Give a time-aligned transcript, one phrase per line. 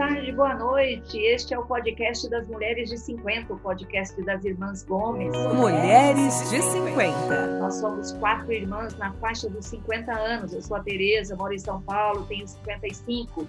[0.00, 1.18] tarde, boa noite.
[1.18, 5.30] Este é o podcast das Mulheres de 50, o podcast das Irmãs Gomes.
[5.54, 7.58] Mulheres de 50.
[7.58, 10.54] Nós somos quatro irmãs na faixa dos 50 anos.
[10.54, 13.46] Eu sou a Tereza, moro em São Paulo, tenho 55.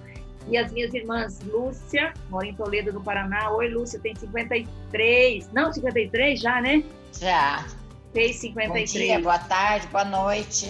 [0.50, 3.50] E as minhas irmãs, Lúcia, mora em Toledo, no Paraná.
[3.52, 5.50] Oi, Lúcia, tem 53.
[5.54, 6.84] Não, 53 já, né?
[7.18, 7.66] Já.
[8.12, 8.92] Fez 53.
[8.92, 10.68] Bom dia, boa tarde, boa noite.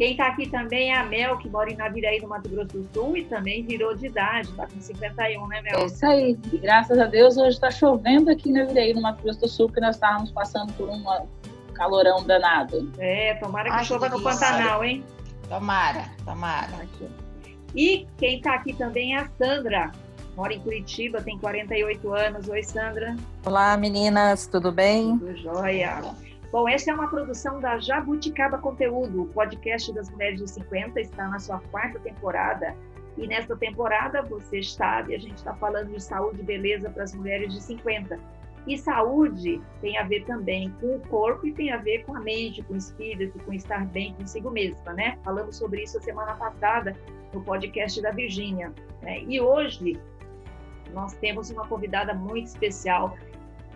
[0.00, 2.88] Quem está aqui também é a Mel, que mora em Naviraí, no Mato Grosso do
[2.94, 5.78] Sul, e também virou de idade, está com 51, né, Mel?
[5.78, 6.38] É isso aí.
[6.50, 9.66] E graças a Deus hoje está chovendo aqui em Naviraí, no Mato Grosso do Sul,
[9.66, 11.04] porque nós estávamos passando por um
[11.74, 12.90] calorão danado.
[12.98, 15.04] É, tomara que Ai, chova que no Pantanal, hein?
[15.50, 16.88] Tomara, tomara.
[17.76, 19.92] E quem está aqui também é a Sandra,
[20.34, 22.48] mora em Curitiba, tem 48 anos.
[22.48, 23.18] Oi, Sandra.
[23.44, 25.18] Olá, meninas, tudo bem?
[25.18, 26.00] Tudo jóia.
[26.52, 31.28] Bom, essa é uma produção da Jabuticaba Conteúdo, o podcast das Mulheres de 50, está
[31.28, 32.74] na sua quarta temporada.
[33.16, 37.14] E nesta temporada, você sabe, a gente está falando de saúde e beleza para as
[37.14, 38.18] mulheres de 50.
[38.66, 42.20] E saúde tem a ver também com o corpo e tem a ver com a
[42.20, 45.18] mente, com o espírito, com estar bem consigo mesma, né?
[45.24, 46.96] Falamos sobre isso a semana passada
[47.32, 48.72] no podcast da Virgínia.
[49.02, 49.22] Né?
[49.22, 50.00] E hoje
[50.92, 53.16] nós temos uma convidada muito especial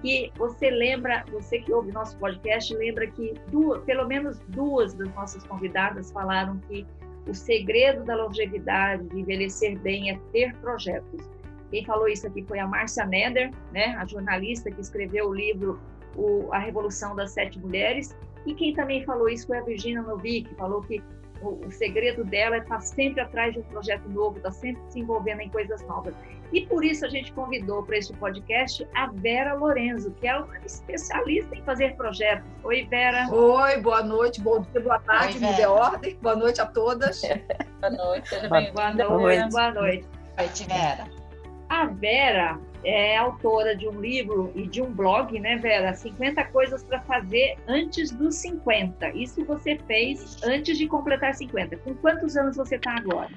[0.04, 5.12] que você lembra, você que ouve nosso podcast, lembra que duas, pelo menos duas das
[5.14, 6.86] nossas convidadas falaram que
[7.26, 11.26] o segredo da longevidade, de envelhecer bem, é ter projetos.
[11.70, 15.80] Quem falou isso aqui foi a Márcia Neder, né, a jornalista que escreveu o livro
[16.16, 18.14] o, A Revolução das Sete Mulheres.
[18.44, 21.02] E quem também falou isso foi a Virginia Novick, que falou que
[21.44, 25.00] o, o segredo dela é estar sempre atrás de um projeto novo, estar sempre se
[25.00, 26.14] envolvendo em coisas novas.
[26.52, 30.56] E por isso a gente convidou para este podcast a Vera Lorenzo, que é uma
[30.58, 32.48] especialista em fazer projetos.
[32.62, 33.28] Oi, Vera.
[33.30, 36.16] Oi, boa noite, bom dia, boa tarde, me dê ordem.
[36.22, 37.22] Boa noite a todas.
[37.80, 39.08] boa noite, seja bem Boa noite.
[39.08, 39.52] Boa noite.
[39.52, 41.23] Boa noite, Vera.
[41.68, 45.94] A Vera é autora de um livro e de um blog, né, Vera?
[45.94, 49.10] 50 coisas para fazer antes dos 50.
[49.10, 51.78] Isso você fez antes de completar 50.
[51.78, 53.30] Com quantos anos você está agora?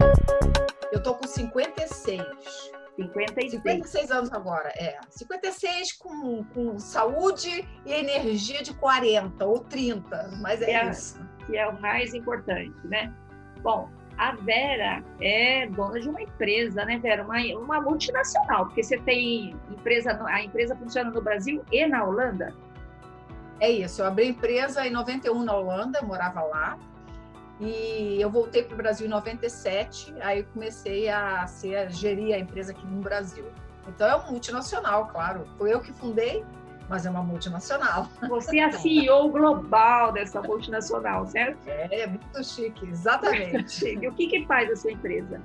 [0.92, 2.22] Eu tô com 56.
[2.98, 3.52] 56.
[3.52, 4.98] 56 anos agora, é.
[5.10, 11.20] 56 com, com saúde e energia de 40 ou 30, mas é, é isso.
[11.46, 13.14] Que é o mais importante, né?
[13.62, 17.24] Bom, a Vera é dona de uma empresa, né, Vera?
[17.24, 22.54] Uma, uma multinacional, porque você tem empresa, a empresa funciona no Brasil e na Holanda?
[23.60, 26.78] É isso, eu abri empresa em 91 na Holanda, morava lá.
[27.60, 32.40] E eu voltei para o Brasil em 97, aí comecei a, ser, a gerir a
[32.40, 33.46] empresa aqui no Brasil.
[33.88, 35.48] Então é um multinacional, claro.
[35.58, 36.46] Foi eu que fundei,
[36.90, 38.08] mas é uma multinacional.
[38.30, 41.68] Você é a CEO global dessa multinacional, certo?
[41.68, 43.86] É, é muito chique, exatamente.
[44.02, 45.42] e o que, que faz a sua empresa?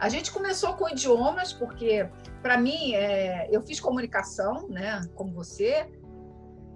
[0.00, 2.08] A gente começou com idiomas, porque,
[2.42, 5.88] para mim, é, eu fiz comunicação, né, como você,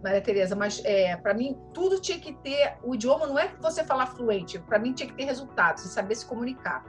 [0.03, 2.77] Maria Tereza, mas é, para mim tudo tinha que ter.
[2.85, 6.15] O idioma não é você falar fluente, para mim tinha que ter resultados e saber
[6.15, 6.85] se comunicar.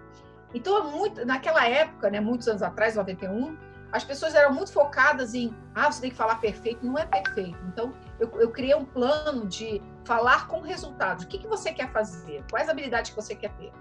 [0.53, 3.57] Então, muito, naquela época, né, muitos anos atrás, 91,
[3.97, 7.57] as pessoas eram muito focadas em, ah, você tem que falar perfeito, não é perfeito.
[7.67, 11.23] Então, eu, eu criei um plano de falar com resultados.
[11.23, 12.43] O que, que você quer fazer?
[12.49, 13.73] Quais habilidades que você quer ter?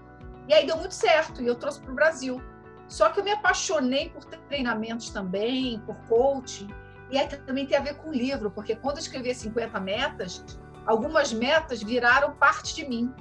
[0.47, 2.41] E aí deu muito certo, e eu trouxe para o Brasil.
[2.87, 6.69] Só que eu me apaixonei por treinamentos também, por coaching,
[7.11, 10.43] e aí também tem a ver com o livro, porque quando eu escrevi 50 metas,
[10.85, 13.13] algumas metas viraram parte de mim.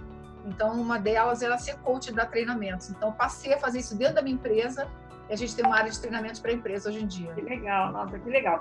[0.47, 2.89] Então, uma delas era ser coach da treinamentos.
[2.89, 4.89] Então, passei a fazer isso dentro da minha empresa
[5.29, 7.33] e a gente tem uma área de treinamentos para empresa hoje em dia.
[7.35, 8.61] Que legal, nossa, que legal.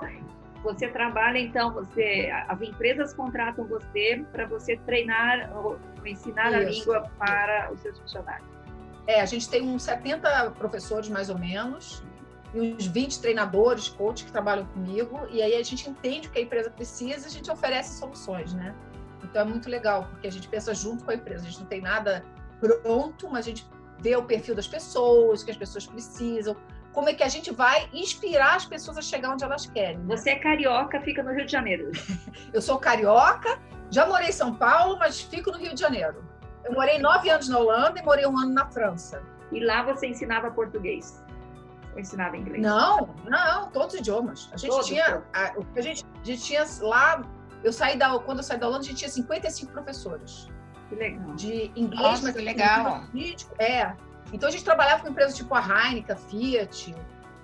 [0.62, 6.56] Você trabalha, então, você, as empresas contratam você para você treinar ou ensinar isso.
[6.56, 8.48] a língua para os seus funcionários.
[9.06, 12.02] É, a gente tem uns 70 professores, mais ou menos,
[12.52, 16.38] e uns 20 treinadores, coaches que trabalham comigo, e aí a gente entende o que
[16.40, 18.74] a empresa precisa e a gente oferece soluções, né?
[19.22, 21.66] Então é muito legal, porque a gente pensa junto com a empresa, a gente não
[21.66, 22.24] tem nada
[22.60, 23.68] pronto, mas a gente
[23.98, 26.56] vê o perfil das pessoas, o que as pessoas precisam,
[26.92, 29.98] como é que a gente vai inspirar as pessoas a chegar onde elas querem.
[29.98, 30.16] Né?
[30.16, 31.92] Você é carioca, fica no Rio de Janeiro.
[32.54, 33.58] eu sou carioca,
[33.90, 36.24] já morei em São Paulo, mas fico no Rio de Janeiro.
[36.64, 39.22] Eu morei nove anos na Holanda e morei um ano na França.
[39.52, 41.22] E lá você ensinava português?
[41.92, 42.62] Ou ensinava inglês?
[42.62, 44.48] Não, não, todos os idiomas.
[44.52, 47.22] A gente todos, tinha, a, a, gente, a gente tinha lá,
[47.62, 50.48] eu saí da, quando eu saí da Holanda, a gente tinha 55 professores.
[50.88, 51.34] Que legal.
[51.34, 53.02] De inglês, Nossa, mas que legal.
[53.10, 53.94] Político, é.
[54.32, 56.94] Então a gente trabalhava com empresas tipo a Heineken, Fiat,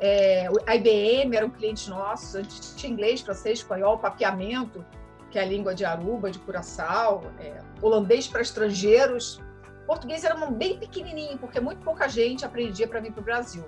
[0.01, 4.85] é, a IBM eram clientes nossos, a gente tinha inglês, francês, espanhol, papeamento,
[5.31, 9.41] que é a língua de Aruba, de Curaçao, é, holandês para estrangeiros.
[9.87, 13.65] Português era bem pequenininho, porque muito pouca gente aprendia para vir para o Brasil.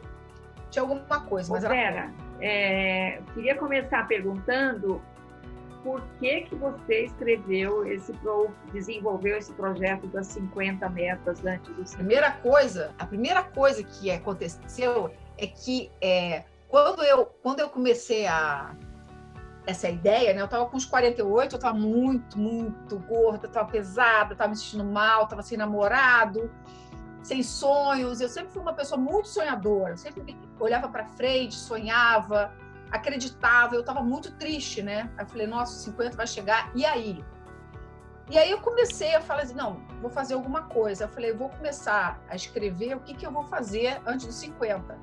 [0.71, 5.01] tinha alguma coisa, mas Ô, era Vera, é, queria começar perguntando
[5.85, 8.13] por que que você escreveu esse
[8.73, 11.97] desenvolveu esse projeto das 50 metas antes do A 50?
[11.99, 18.27] primeira coisa, a primeira coisa que aconteceu é que é, quando, eu, quando eu comecei
[18.27, 18.75] a
[19.67, 20.41] essa ideia, né?
[20.41, 24.85] Eu estava com uns 48, eu estava muito, muito gorda, estava pesada, estava me sentindo
[24.85, 26.51] mal, estava sem namorado,
[27.23, 28.21] sem sonhos.
[28.21, 32.53] Eu sempre fui uma pessoa muito sonhadora, eu sempre olhava para frente, sonhava,
[32.95, 33.75] acreditava.
[33.75, 35.11] Eu estava muito triste, né?
[35.17, 37.25] Aí eu falei, nossa, 50 vai chegar, e aí?
[38.31, 41.05] E aí eu comecei a falar assim, não, vou fazer alguma coisa.
[41.05, 44.37] Eu falei, eu vou começar a escrever o que, que eu vou fazer antes dos
[44.37, 44.99] 50.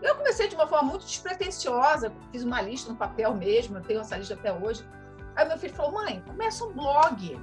[0.00, 4.00] Eu comecei de uma forma muito despretensiosa, fiz uma lista no papel mesmo, eu tenho
[4.00, 4.84] essa lista até hoje.
[5.36, 7.34] Aí meu filho falou, mãe, começa um blog.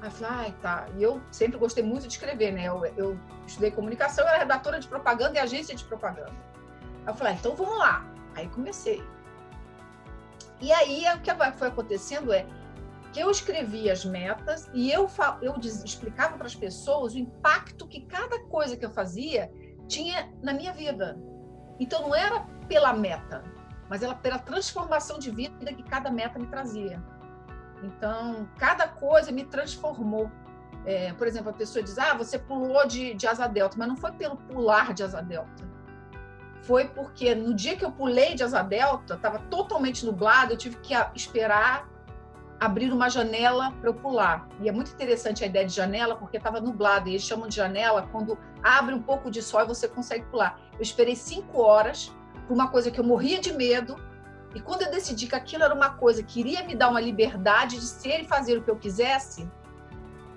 [0.00, 0.86] Aí eu falei, ai, tá.
[0.96, 2.64] E eu sempre gostei muito de escrever, né?
[2.64, 6.32] Eu, eu estudei comunicação, eu era redatora de propaganda e agência de propaganda.
[7.04, 8.06] Aí eu falei, ah, então vamos lá.
[8.34, 9.02] Aí comecei.
[10.62, 12.46] E aí o que foi acontecendo é
[13.12, 15.08] que eu escrevia as metas e eu,
[15.42, 19.52] eu explicava para as pessoas o impacto que cada coisa que eu fazia
[19.88, 21.18] tinha na minha vida.
[21.80, 23.42] Então não era pela meta,
[23.90, 27.02] mas era pela transformação de vida que cada meta me trazia.
[27.82, 30.30] Então, cada coisa me transformou.
[30.86, 33.96] É, por exemplo, a pessoa diz: Ah, você pulou de, de asa delta, mas não
[33.96, 35.71] foi pelo pular de asa delta.
[36.62, 40.76] Foi porque no dia que eu pulei de asa delta, estava totalmente nublado, eu tive
[40.76, 41.88] que esperar
[42.60, 44.48] abrir uma janela para eu pular.
[44.60, 47.56] E é muito interessante a ideia de janela, porque estava nublado, e eles chamam de
[47.56, 50.60] janela quando abre um pouco de sol e você consegue pular.
[50.74, 52.12] Eu esperei cinco horas
[52.46, 53.96] por uma coisa que eu morria de medo,
[54.54, 57.80] e quando eu decidi que aquilo era uma coisa que iria me dar uma liberdade
[57.80, 59.50] de ser e fazer o que eu quisesse,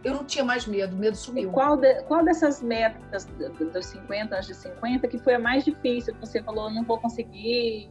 [0.06, 1.52] eu não tinha mais medo, o medo E sumiu.
[1.52, 5.40] qual, de- qual dessas metas do- do- dos 50, antes de 50, que foi a
[5.40, 7.90] mais difícil, que você falou, não vou conseguir,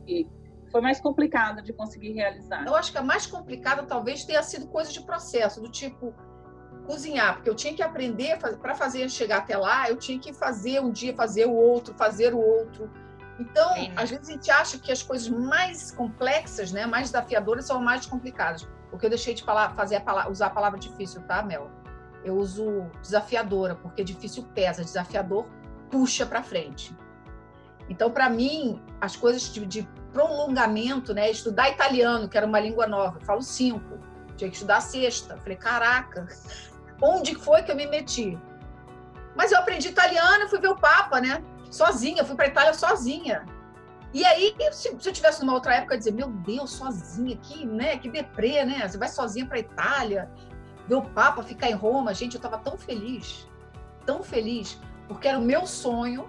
[0.70, 2.64] foi mais complicada de conseguir realizar?
[2.66, 6.14] Eu acho que a mais complicada talvez tenha sido coisa de processo, do tipo
[6.86, 10.80] cozinhar, porque eu tinha que aprender para fazer chegar até lá, eu tinha que fazer
[10.80, 12.90] um dia, fazer o outro, fazer o outro.
[13.40, 13.94] Então, Sim, né?
[13.96, 18.06] às vezes a gente acha que as coisas mais complexas, né, mais desafiadoras são mais
[18.06, 18.68] complicadas.
[18.90, 21.68] Porque eu deixei de falar, fazer a palavra, usar a palavra difícil, tá, Mel?
[22.24, 25.46] Eu uso desafiadora, porque difícil pesa, desafiador
[25.90, 26.96] puxa para frente.
[27.88, 31.30] Então, para mim, as coisas de, de prolongamento, né?
[31.30, 33.98] Estudar italiano, que era uma língua nova, eu falo cinco.
[34.36, 35.36] Tinha que estudar sexta.
[35.36, 36.26] Falei, caraca,
[37.02, 38.38] onde foi que eu me meti?
[39.36, 41.42] Mas eu aprendi italiano fui ver o Papa, né?
[41.70, 43.44] Sozinha, fui para Itália sozinha.
[44.12, 47.36] E aí, se, se eu tivesse numa outra época, eu ia dizer, meu Deus, sozinha,
[47.36, 47.98] que, né?
[47.98, 48.86] Que deprê, né?
[48.88, 50.30] Você vai sozinha para Itália,
[50.86, 52.14] ver o Papa, ficar em Roma.
[52.14, 53.48] Gente, eu estava tão feliz,
[54.04, 56.28] tão feliz, porque era o meu sonho.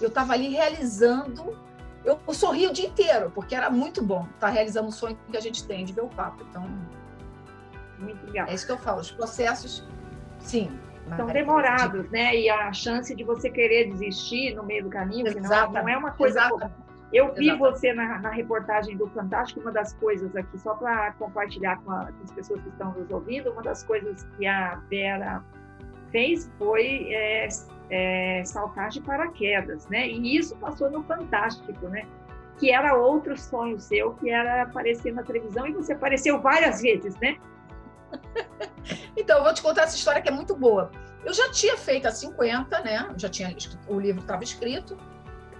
[0.00, 1.56] Eu estava ali realizando
[2.04, 5.40] eu sorri o dia inteiro, porque era muito bom estar realizando o sonho que a
[5.40, 6.42] gente tem de ver o Papa.
[6.48, 6.66] Então,
[7.98, 8.48] Muito legal.
[8.48, 9.00] é isso que eu falo.
[9.00, 9.86] Os processos,
[10.38, 10.70] sim.
[11.16, 12.36] São demorados, né?
[12.36, 15.82] E a chance de você querer desistir no meio do caminho, que não, Exatamente.
[15.82, 16.40] não é uma coisa.
[16.40, 16.87] Exatamente.
[17.12, 17.58] Eu vi Exatamente.
[17.80, 22.06] você na, na reportagem do Fantástico, uma das coisas aqui, só para compartilhar com, a-
[22.12, 25.42] com as pessoas que estão nos ouvindo, uma das coisas que a Vera
[26.12, 27.48] fez foi é,
[27.90, 30.06] é, saltar de paraquedas, né?
[30.06, 32.02] E isso passou no Fantástico, né?
[32.58, 37.16] Que era outro sonho seu, que era aparecer na televisão, e você apareceu várias vezes,
[37.20, 37.36] né?
[39.16, 40.90] Então, eu vou te contar essa história que é muito boa.
[41.24, 43.08] Eu já tinha feito a 50, né?
[43.16, 43.54] Já tinha
[43.88, 44.96] o livro estava escrito.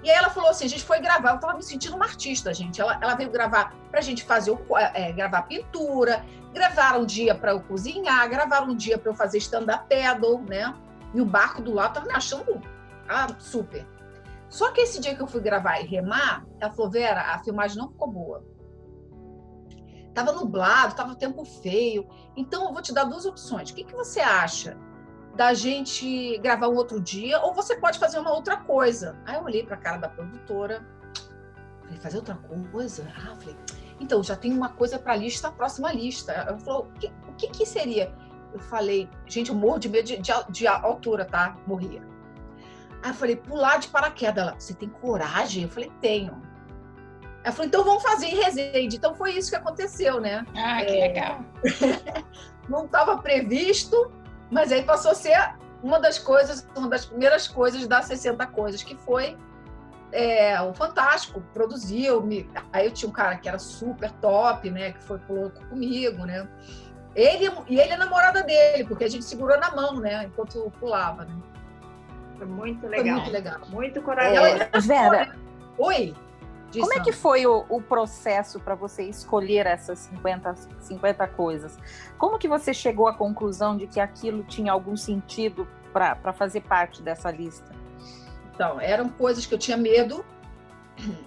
[0.03, 1.31] E aí ela falou assim: a gente foi gravar.
[1.31, 2.81] Eu estava me sentindo uma artista, gente.
[2.81, 7.35] Ela, ela veio gravar para a gente fazer o, é, gravar pintura, gravar um dia
[7.35, 10.75] para eu cozinhar, gravar um dia para eu fazer stand-up paddle, né?
[11.15, 12.61] E o barco do lado tava me achando
[13.09, 13.87] ah, super.
[14.49, 17.79] Só que esse dia que eu fui gravar e remar, ela falou: Vera, a filmagem
[17.79, 18.45] não ficou boa.
[20.15, 22.09] Tava nublado, tava tempo feio.
[22.37, 23.71] Então, eu vou te dar duas opções.
[23.71, 24.77] O que, que você acha
[25.39, 27.41] da gente gravar um outro dia?
[27.41, 29.17] Ou você pode fazer uma outra coisa?
[29.25, 30.85] Aí eu olhei para a cara da produtora.
[31.81, 32.35] Falei, fazer outra
[32.73, 33.07] coisa?
[33.17, 33.57] Ah, falei,
[34.01, 36.33] então, já tem uma coisa para a lista, a próxima lista.
[36.33, 38.13] Ela falou, o que, o que, que seria?
[38.53, 41.57] Eu falei, gente, eu morro de medo de, de, de altura, tá?
[41.69, 42.03] Morria.
[43.01, 44.43] Aí eu falei, pular de paraquedas.
[44.43, 45.63] Ela, você tem coragem?
[45.63, 46.43] Eu falei, tenho.
[47.45, 48.97] Ela falou, então vamos fazer em Resende.
[48.97, 50.45] Então foi isso que aconteceu, né?
[50.57, 51.07] Ah, que É.
[51.07, 51.45] legal.
[52.69, 54.11] não estava previsto,
[54.51, 55.37] mas aí passou a ser
[55.83, 59.37] uma das coisas, uma das primeiras coisas das 60 coisas, que foi
[60.11, 64.93] é, o Fantástico, produziu, me, aí eu tinha um cara que era super top, né,
[64.93, 66.49] que foi pulou comigo, né,
[67.15, 71.25] ele, e ele é namorada dele, porque a gente segurou na mão, né, enquanto pulava,
[71.27, 71.35] né,
[72.39, 73.17] Foi muito foi legal.
[73.17, 73.61] muito legal.
[73.69, 74.47] Muito corajoso.
[74.47, 75.37] Ela- Vera,
[75.77, 76.15] Oi?
[76.73, 81.79] Como é que foi o, o processo para você escolher essas 50, 50 coisas?
[82.19, 87.03] Como que você chegou à conclusão de que aquilo tinha algum sentido para fazer parte
[87.03, 87.73] dessa lista?
[88.55, 90.25] Então, eram coisas que eu tinha medo.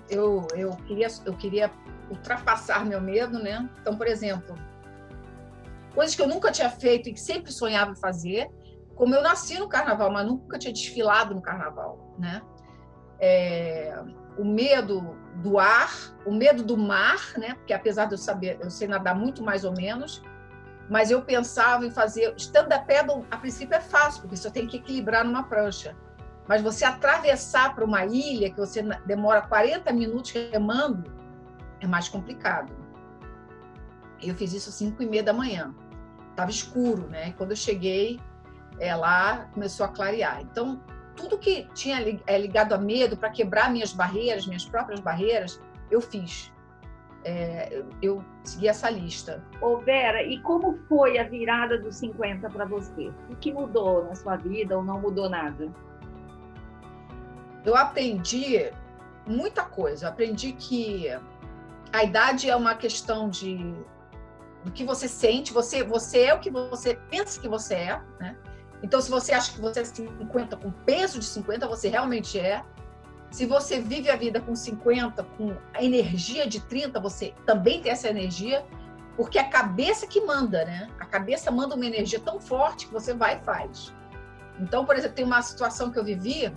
[0.09, 1.71] Eu, eu, queria, eu queria
[2.09, 3.69] ultrapassar meu medo, né?
[3.79, 4.53] Então, por exemplo,
[5.95, 8.49] coisas que eu nunca tinha feito e que sempre sonhava fazer.
[8.95, 12.41] Como eu nasci no carnaval, mas nunca tinha desfilado no carnaval, né?
[13.17, 13.97] É,
[14.37, 15.91] o medo do ar,
[16.25, 17.55] o medo do mar, né?
[17.55, 20.21] Porque apesar de eu saber, eu sei nadar muito mais ou menos,
[20.89, 23.25] mas eu pensava em fazer stand-up paddle.
[23.31, 25.95] A princípio é fácil, porque você tem que equilibrar numa prancha.
[26.47, 31.11] Mas você atravessar para uma ilha que você demora 40 minutos remando
[31.79, 32.73] é mais complicado.
[34.21, 35.73] Eu fiz isso às 5 e meia da manhã.
[36.29, 37.33] Estava escuro, né?
[37.37, 38.19] Quando eu cheguei
[38.79, 40.41] é, lá, começou a clarear.
[40.41, 40.81] Então,
[41.15, 46.01] tudo que tinha é, ligado a medo para quebrar minhas barreiras, minhas próprias barreiras, eu
[46.01, 46.51] fiz.
[47.23, 49.43] É, eu segui essa lista.
[49.61, 53.11] Ô Vera, e como foi a virada dos 50 para você?
[53.29, 55.69] O que mudou na sua vida ou não mudou nada?
[57.63, 58.71] Eu aprendi
[59.27, 60.05] muita coisa.
[60.05, 61.07] Eu aprendi que
[61.93, 63.75] a idade é uma questão de
[64.63, 65.53] do que você sente.
[65.53, 68.37] Você, você é o que você pensa que você é, né?
[68.83, 72.63] Então, se você acha que você é 50 com peso de 50, você realmente é.
[73.29, 77.91] Se você vive a vida com 50, com a energia de 30, você também tem
[77.91, 78.65] essa energia,
[79.15, 80.89] porque é a cabeça que manda, né?
[80.99, 83.93] A cabeça manda uma energia tão forte que você vai e faz.
[84.59, 86.53] Então, por exemplo, tem uma situação que eu vivi.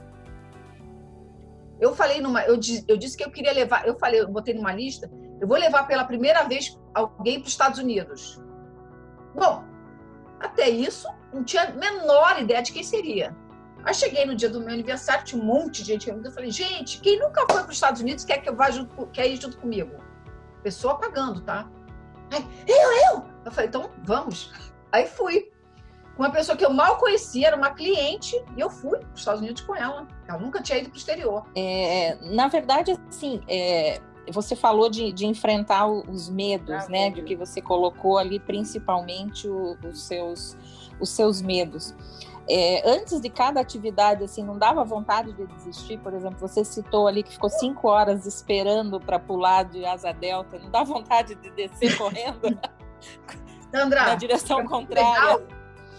[1.81, 2.43] Eu falei numa.
[2.43, 3.87] Eu, eu disse que eu queria levar.
[3.87, 5.11] Eu falei, eu botei numa lista.
[5.40, 8.40] Eu vou levar pela primeira vez alguém para os Estados Unidos.
[9.35, 9.64] Bom,
[10.40, 13.37] até isso, não tinha a menor ideia de quem seria.
[13.85, 17.00] Aí cheguei no dia do meu aniversário, tinha um monte de gente Eu falei, gente,
[17.00, 19.59] quem nunca foi para os Estados Unidos quer que eu vá junto, quer ir junto
[19.59, 19.93] comigo?
[20.62, 21.69] Pessoa pagando, tá?
[22.31, 23.25] Aí, eu, eu!
[23.45, 24.50] Eu falei, então vamos.
[24.91, 25.53] Aí fui.
[26.17, 29.41] Uma pessoa que eu mal conhecia, era uma cliente, e eu fui para os Estados
[29.43, 30.07] Unidos com ela.
[30.29, 31.45] Ela nunca tinha ido para o exterior.
[31.57, 34.00] É, na verdade, assim, é,
[34.33, 37.11] você falou de, de enfrentar os medos, ah, né?
[37.11, 40.57] De que você colocou ali principalmente o, os, seus,
[41.01, 41.95] os seus medos.
[42.49, 45.99] É, antes de cada atividade, assim, não dava vontade de desistir?
[45.99, 50.59] Por exemplo, você citou ali que ficou cinco horas esperando para pular de asa delta.
[50.59, 52.59] Não dá vontade de descer correndo?
[53.71, 55.37] Sandra, na direção é contrária.
[55.37, 55.43] Legal,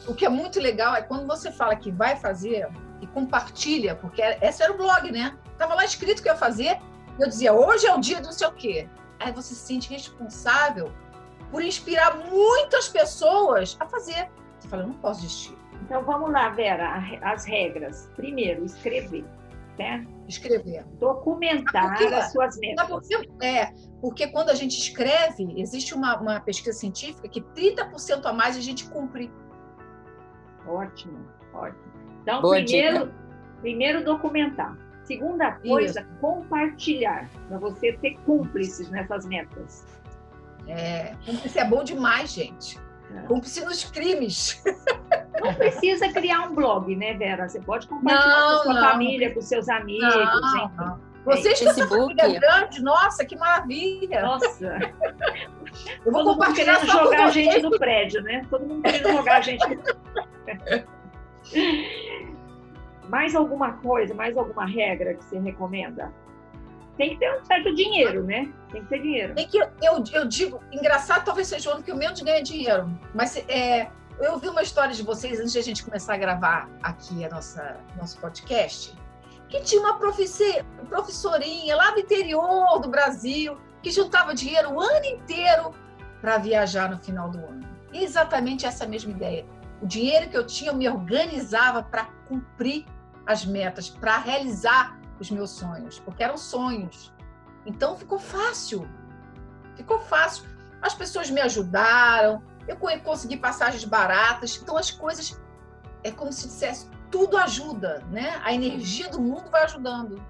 [0.07, 2.69] o que é muito legal é quando você fala que vai fazer
[3.01, 5.35] e compartilha, porque esse era o blog, né?
[5.57, 6.79] Tava lá escrito que ia fazer
[7.19, 8.89] eu dizia, hoje é o dia do sei o quê.
[9.19, 10.91] Aí você se sente responsável
[11.49, 14.29] por inspirar muitas pessoas a fazer.
[14.65, 15.55] Você fala, eu não posso desistir.
[15.83, 18.09] Então vamos lá, Vera, as regras.
[18.15, 19.23] Primeiro, escrever.
[19.77, 20.07] Né?
[20.27, 20.85] Escrever.
[20.99, 22.87] Documentar porque, as suas metas.
[22.87, 28.33] Porque, é, porque quando a gente escreve, existe uma, uma pesquisa científica que 30% a
[28.33, 29.31] mais a gente cumpre.
[30.65, 31.19] Ótimo,
[31.53, 31.83] ótimo.
[32.21, 33.13] Então, primeiro,
[33.61, 34.75] primeiro documentar.
[35.03, 36.09] Segunda coisa, Isso.
[36.19, 39.85] compartilhar, para você ter cúmplices nessas metas.
[40.67, 42.83] É, cúmplice é bom demais, gente.
[43.13, 43.27] É.
[43.27, 44.63] Cúmplice nos crimes.
[45.41, 47.47] Não precisa criar um blog, né, Vera?
[47.47, 48.89] Você pode compartilhar não, com sua não.
[48.89, 51.01] família, com seus amigos, não, enfim.
[51.25, 54.21] Vocês têm essa família grande, nossa, que maravilha!
[54.21, 54.93] Nossa!
[56.05, 58.45] Eu vou Todo compartilhar mundo querendo jogar a gente no prédio, né?
[58.49, 59.83] Todo mundo querendo jogar a gente no
[60.45, 60.87] prédio.
[63.09, 66.11] Mais alguma coisa, mais alguma regra que você recomenda?
[66.97, 68.51] Tem que ter um certo dinheiro, né?
[68.71, 69.35] Tem que ter dinheiro.
[69.35, 72.89] Tem que, eu, eu digo, engraçado talvez seja o ano que eu menos ganho dinheiro,
[73.13, 76.69] mas é, eu ouvi uma história de vocês antes de a gente começar a gravar
[76.81, 78.95] aqui a nossa nosso podcast,
[79.49, 85.71] que tinha uma professorinha lá do interior do Brasil que juntava dinheiro o ano inteiro
[86.21, 87.67] para viajar no final do ano.
[87.93, 89.45] E exatamente essa mesma ideia.
[89.81, 92.85] O dinheiro que eu tinha, eu me organizava para cumprir
[93.27, 97.13] as metas, para realizar os meus sonhos, porque eram sonhos.
[97.65, 98.87] Então ficou fácil.
[99.75, 100.45] Ficou fácil.
[100.81, 105.39] As pessoas me ajudaram, eu consegui passagens baratas, então as coisas
[106.03, 108.39] é como se dissesse, tudo ajuda, né?
[108.43, 110.21] A energia do mundo vai ajudando.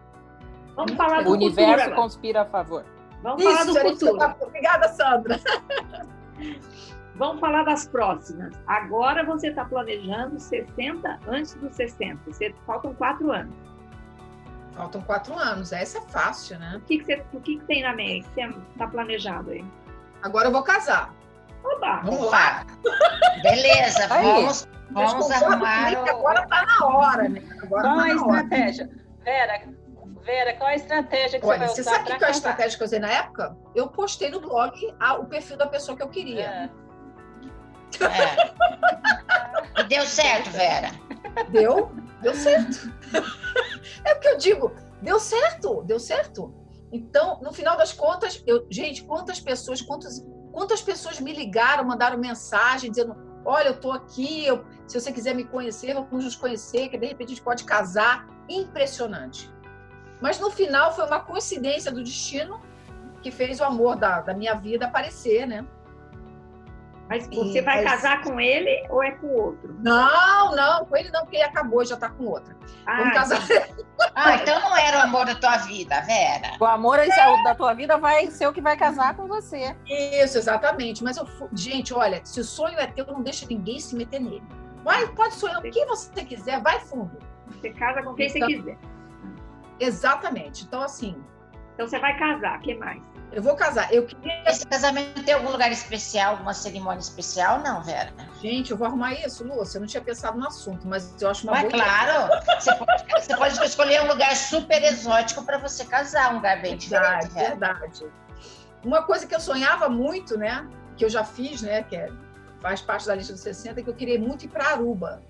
[0.75, 2.85] Vamos Muito falar do O universo futuro, conspira a favor.
[3.21, 4.17] Vamos Isso, falar do futuro.
[4.17, 4.35] Tá...
[4.39, 5.39] Obrigada, Sandra.
[7.15, 8.53] Vamos falar das próximas.
[8.67, 12.19] Agora você está planejando 60 antes dos 60.
[12.27, 13.55] Você, faltam quatro anos.
[14.75, 15.71] Faltam quatro anos.
[15.71, 16.73] Essa é fácil, né?
[16.77, 18.27] O que, que, você, o que, que tem na mente?
[18.33, 18.41] Você
[18.71, 19.63] está planejado aí?
[20.21, 21.13] Agora eu vou casar.
[21.63, 22.65] Oba, vamos lá.
[23.41, 25.93] Beleza, vamos, vamos arrumar.
[25.93, 26.09] O...
[26.09, 27.41] Agora está na hora, né?
[27.63, 28.89] Agora Qual tá a estratégia?
[29.23, 29.61] Vera,
[30.25, 31.91] Vera, qual a estratégia que Olha, você vai você usar?
[31.91, 33.57] sabe qual é a estratégia que eu usei na época?
[33.75, 36.43] Eu postei no blog a, o perfil da pessoa que eu queria.
[36.43, 36.69] É.
[38.03, 38.55] É.
[39.77, 40.89] E deu certo, Vera.
[41.49, 41.91] Deu?
[42.25, 42.91] Deu certo.
[44.03, 46.51] É porque eu digo, deu certo, deu certo.
[46.91, 52.17] Então, no final das contas, eu, gente, quantas pessoas, quantas, quantas pessoas me ligaram, mandaram
[52.17, 53.15] mensagem dizendo:
[53.45, 57.05] olha, eu estou aqui, eu, se você quiser me conhecer, vamos nos conhecer, que de
[57.05, 58.27] repente a gente pode casar.
[58.49, 59.51] Impressionante.
[60.19, 62.59] Mas no final foi uma coincidência do destino
[63.21, 65.65] que fez o amor da, da minha vida aparecer, né?
[67.07, 69.75] Mas você E- vai mas- casar com ele ou é com outro?
[69.79, 72.55] Não, não, com ele não, porque ele acabou, já está com outra.
[72.85, 73.39] Vamos Ah, casar.
[74.15, 76.57] Ah, então não era o amor da tua vida, Vera.
[76.59, 77.07] O amor é-
[77.43, 79.75] da tua vida vai ser o que vai casar com você.
[79.85, 81.03] Isso, exatamente.
[81.03, 84.43] Mas eu, gente, olha, se o sonho é teu, não deixa ninguém se meter nele.
[84.83, 87.17] Vai, pode sonhar o que você quiser, vai fundo.
[87.49, 88.77] você casa com quem Então- você quiser.
[89.79, 90.63] Exatamente.
[90.63, 91.15] Então, assim,
[91.73, 93.01] Então você vai casar, o que mais?
[93.31, 93.93] Eu vou casar.
[93.93, 94.43] Eu queria.
[94.47, 97.59] Esse casamento tem algum lugar especial, alguma cerimônia especial?
[97.59, 98.13] Não, Vera.
[98.41, 99.77] Gente, eu vou arrumar isso, Lúcia.
[99.77, 102.29] Eu não tinha pensado no assunto, mas eu acho uma Mas boa claro,
[102.59, 106.77] você pode, você pode escolher um lugar super exótico para você casar, um lugar bem
[106.77, 107.49] diferente, Verdade, Vera.
[107.75, 108.05] verdade.
[108.83, 110.67] Uma coisa que eu sonhava muito, né?
[110.95, 111.83] Que eu já fiz, né?
[111.83, 112.09] Que é-
[112.61, 115.21] faz parte da lista dos 60, que eu queria muito ir para Aruba.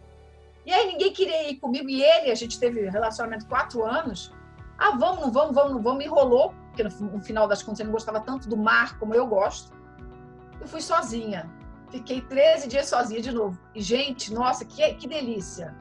[0.65, 1.87] E aí ninguém queria ir comigo.
[1.89, 4.31] E ele, a gente teve relacionamento quatro anos.
[4.77, 5.99] Ah, vamos, não vamos, vamos, não vamos.
[5.99, 9.15] Me enrolou, porque no, no final das contas ele não gostava tanto do mar como
[9.15, 9.73] eu gosto.
[10.59, 11.49] Eu fui sozinha.
[11.89, 13.57] Fiquei 13 dias sozinha de novo.
[13.73, 15.73] E, gente, nossa, que, que delícia.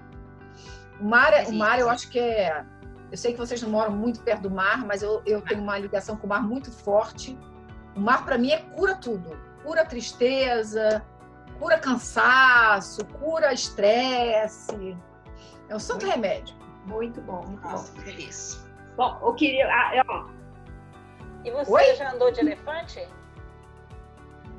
[1.01, 2.65] O mar, é- o mar, eu acho que é.
[3.11, 5.79] Eu sei que vocês não moram muito perto do mar, mas eu, eu tenho uma
[5.79, 7.37] ligação com o mar muito forte.
[7.97, 11.05] O mar, para mim, é cura tudo: cura tristeza,
[11.59, 14.97] cura cansaço, cura estresse.
[15.69, 16.57] É um santo remédio.
[16.87, 17.71] Muito bom, muito bom.
[17.71, 18.61] Nossa, que delícia.
[18.97, 19.67] Bom, eu queria.
[19.69, 20.34] Ah, ó,
[21.45, 21.95] E você Oi?
[21.97, 23.07] já andou de elefante?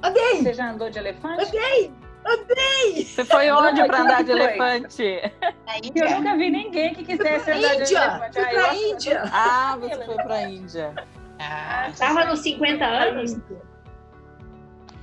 [0.04, 0.44] Andei!
[0.44, 1.46] Você já andou de elefante?
[1.48, 1.94] Andei!
[2.26, 3.06] Andei!
[3.06, 4.42] Você foi onde para andar de foi?
[4.42, 5.22] elefante?
[5.66, 8.00] Na Eu nunca vi ninguém que quisesse Pra andar de Índia!
[8.00, 8.34] elefante.
[8.34, 9.24] Fui Ah, pra eu- Índia!
[9.32, 10.94] Ah, você foi para a Índia.
[11.40, 13.34] Ah, tava nos 50 anos?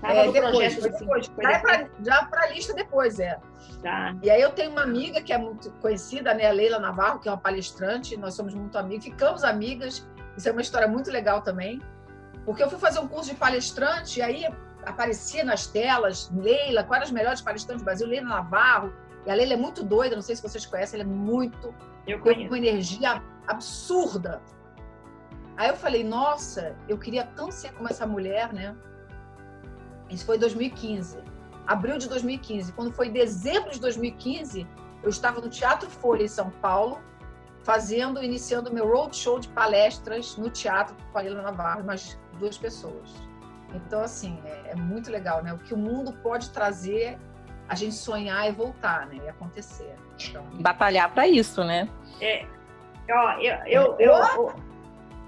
[0.01, 1.27] Tava É, no depois, projeto depois.
[1.27, 1.43] 50.
[1.43, 3.39] Já, é pra, já pra lista depois, é.
[3.83, 4.15] Tá.
[4.23, 7.29] E aí eu tenho uma amiga que é muito conhecida, né, a Leila Navarro, que
[7.29, 11.43] é uma palestrante, nós somos muito amigas, ficamos amigas, isso é uma história muito legal
[11.43, 11.81] também,
[12.45, 14.47] porque eu fui fazer um curso de palestrante, e aí
[14.85, 18.93] aparecia nas telas, Leila, quais as melhores palestrantes do Brasil, Leila Navarro,
[19.25, 21.75] e a Leila é muito doida, não sei se vocês conhecem, ela é muito,
[22.07, 22.49] Eu com conheço.
[22.49, 24.43] uma energia absurda.
[25.57, 28.75] Aí eu falei, nossa, eu queria tão ser como essa mulher, né?
[30.11, 31.19] Isso foi em 2015,
[31.67, 32.73] abril de 2015.
[32.73, 34.67] Quando foi dezembro de 2015,
[35.03, 37.01] eu estava no Teatro Folha em São Paulo,
[37.65, 43.15] fazendo, iniciando meu roadshow de palestras no teatro com a Leila Navarro, mais duas pessoas.
[43.75, 45.53] Então, assim, é, é muito legal, né?
[45.53, 47.19] O que o mundo pode trazer,
[47.69, 49.19] a gente sonhar e voltar, né?
[49.25, 49.95] E acontecer.
[50.29, 51.89] Então, Batalhar para isso, né?
[53.11, 54.53] Ó, eu, eu, eu, ô,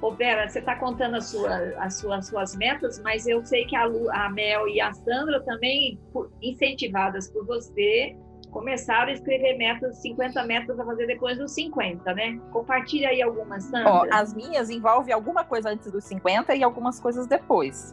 [0.08, 3.74] ô, Vera, você está contando as suas, as suas, suas metas, mas eu sei que
[3.74, 8.16] a, Lu, a Mel e a Sandra também, por- incentivadas por você,
[8.54, 12.38] começaram a escrever metas, 50 metas a fazer depois dos 50, né?
[12.52, 13.90] Compartilha aí algumas, Sandra.
[13.92, 17.92] Ó, as minhas envolvem alguma coisa antes dos 50 e algumas coisas depois.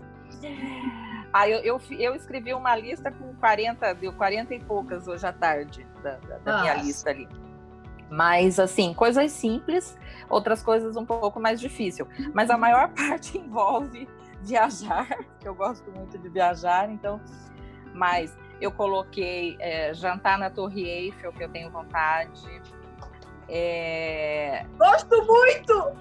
[1.34, 5.34] Ah, eu, eu, eu escrevi uma lista com 40, deu 40 e poucas hoje à
[5.34, 7.28] tarde da, da- da minha lista ali.
[8.08, 9.98] Mas, assim, coisas simples,
[10.30, 12.08] outras coisas um pouco mais difícil.
[12.36, 14.08] Mas a maior parte envolve
[14.44, 15.08] viajar,
[15.40, 17.20] que eu gosto muito de viajar, então.
[17.96, 22.62] Mas eu coloquei é, jantar na Torre Eiffel, que eu tenho vontade.
[23.54, 25.92] É, Gosto muito!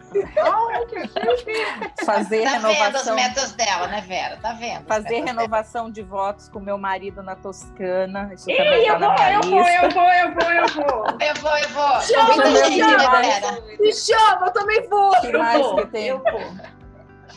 [2.05, 3.17] fazer Tá vendo as renovação.
[3.17, 4.37] metas dela, né, Vera?
[4.37, 4.87] Tá vendo?
[4.87, 5.27] Fazer metas dela.
[5.27, 8.31] renovação de votos com meu marido na Toscana.
[8.33, 11.07] Isso Ei, também tá eu na vou, eu vou, eu vou, eu vou, eu vou.
[11.21, 12.01] Eu vou, eu vou.
[12.03, 13.61] Chama, a chama, né, Vera?
[13.81, 15.11] Me chama, eu também vou!
[15.21, 16.07] que Eu mais vou, que tem?
[16.07, 16.41] eu vou.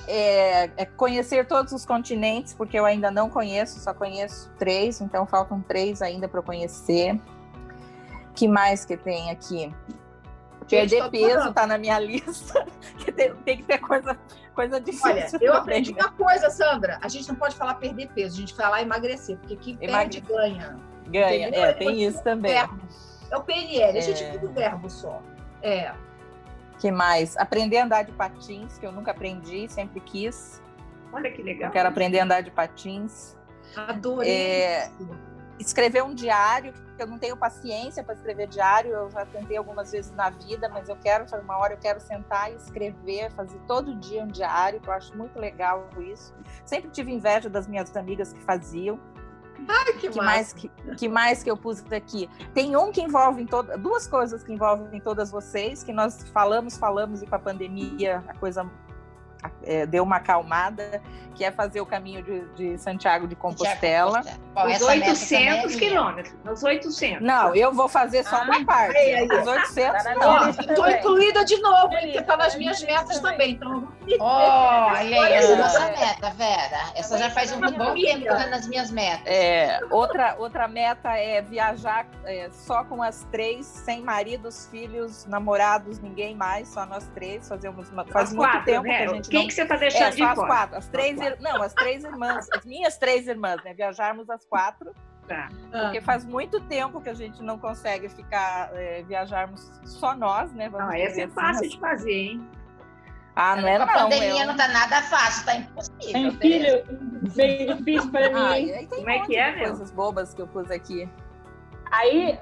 [0.08, 5.26] É, é conhecer todos os continentes, porque eu ainda não conheço, só conheço três, então
[5.26, 7.20] faltam três ainda para eu conhecer.
[8.36, 9.74] que mais que tem aqui?
[10.68, 11.54] Perder peso adorando.
[11.54, 12.66] tá na minha lista.
[12.98, 14.18] que tem, tem que ter coisa,
[14.56, 15.10] coisa difícil.
[15.10, 16.98] Olha, eu aprendi uma coisa, Sandra.
[17.02, 20.24] A gente não pode falar perder peso, a gente fala emagrecer, porque quem perde Emagrecer.
[20.28, 20.78] ganha.
[21.10, 21.64] Ganha, entendeu?
[21.66, 22.54] é, tem isso também.
[22.54, 22.80] Verbo.
[23.30, 24.32] É o PNL, a gente É.
[24.32, 25.22] muda o verbo só.
[25.62, 25.92] É.
[26.84, 27.38] que mais?
[27.38, 30.62] Aprender a andar de patins, que eu nunca aprendi, sempre quis.
[31.14, 31.70] Olha que legal.
[31.70, 33.38] Eu quero aprender a andar de patins.
[33.74, 34.30] Adorei.
[34.30, 34.92] É,
[35.58, 39.94] escrever um diário, que eu não tenho paciência para escrever diário, eu já tentei algumas
[39.94, 43.96] vezes na vida, mas eu quero, uma hora eu quero sentar e escrever, fazer todo
[43.96, 46.36] dia um diário, que eu acho muito legal isso.
[46.66, 49.00] Sempre tive inveja das minhas amigas que faziam.
[49.68, 52.30] Ai, que, que mais que, que, mais que eu pus aqui?
[52.54, 57.22] Tem um que envolve toda, duas coisas que envolvem todas vocês, que nós falamos, falamos
[57.22, 58.70] e com a pandemia a coisa
[59.64, 61.02] é, deu uma acalmada,
[61.34, 64.22] que é fazer o caminho de, de Santiago de Compostela.
[64.54, 66.36] Bom, os 800 é quilômetros.
[66.50, 67.22] Os 800.
[67.22, 68.98] Não, eu vou fazer só ah, uma parte.
[68.98, 69.28] Aí, aí.
[69.28, 70.50] Os 800 não.
[70.50, 73.52] Estou incluída de novo, porque está nas minhas metas também.
[73.52, 73.88] Então...
[74.20, 76.80] Olha aí, essa é nossa meta, Vera.
[76.96, 79.26] Essa já faz um bom tempo que está nas minhas metas.
[79.26, 86.00] É, outra, outra meta é viajar é, só com as três, sem maridos, filhos, namorados,
[86.00, 87.48] ninguém mais, só nós três.
[87.48, 88.98] Fazemos uma, faz as muito quatro, tempo né?
[88.98, 89.48] que a gente Quem não...
[89.48, 90.48] que você está deixando é, de as fora?
[90.48, 90.78] quatro.
[90.78, 91.38] As três, ir...
[91.42, 93.74] não, as três irmãs, as minhas três irmãs, né?
[93.74, 94.94] Viajarmos as quatro.
[95.28, 95.50] Tá.
[95.72, 100.70] Porque faz muito tempo que a gente não consegue ficar, é, viajarmos só nós, né?
[100.70, 101.72] Vamos ah, essa é assim, fácil mas...
[101.72, 102.50] de fazer, hein?
[103.36, 103.88] Ah, não é a não.
[103.88, 104.48] pandemia eu...
[104.48, 106.12] não tá nada fácil, tá impossível.
[106.12, 106.84] Tem filho,
[107.36, 108.36] bem difícil para mim.
[108.36, 109.70] Ah, tem Como é que é, meu?
[109.70, 111.10] coisas bobas que eu pus aqui.
[111.92, 112.38] Aí,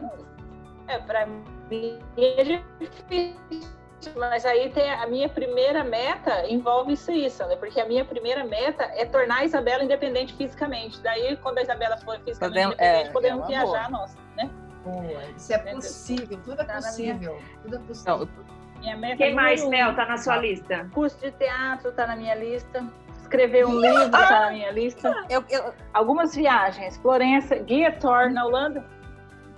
[0.87, 3.80] é, para mim é difícil
[4.15, 7.55] mas aí tem a minha primeira meta envolve isso, isso, né?
[7.55, 10.99] Porque a minha primeira meta é tornar a Isabela independente fisicamente.
[11.01, 14.49] Daí, quando a Isabela for fisicamente podemos, independente, é, podemos é viajar nós, né?
[14.83, 17.35] Boa, isso é possível, tudo é tá possível.
[17.35, 17.59] Minha...
[17.61, 18.29] Tudo é possível.
[18.79, 20.89] Minha meta Quem mais, Mel, tá na sua lista?
[20.93, 22.83] Curso de teatro tá na minha lista.
[23.21, 25.13] Escrever um livro tá na minha lista.
[25.29, 25.71] Eu, eu...
[25.93, 26.97] Algumas viagens.
[26.97, 28.83] Florença, Guia Thor na Holanda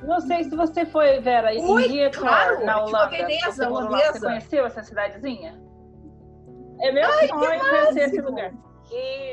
[0.04, 3.10] não sei se você foi, Vera, Ui, em dia claro, na Holanda.
[3.10, 5.62] Veneza, você, você conheceu essa cidadezinha?
[6.82, 8.54] É meu Ai, sonho conhecer esse lugar.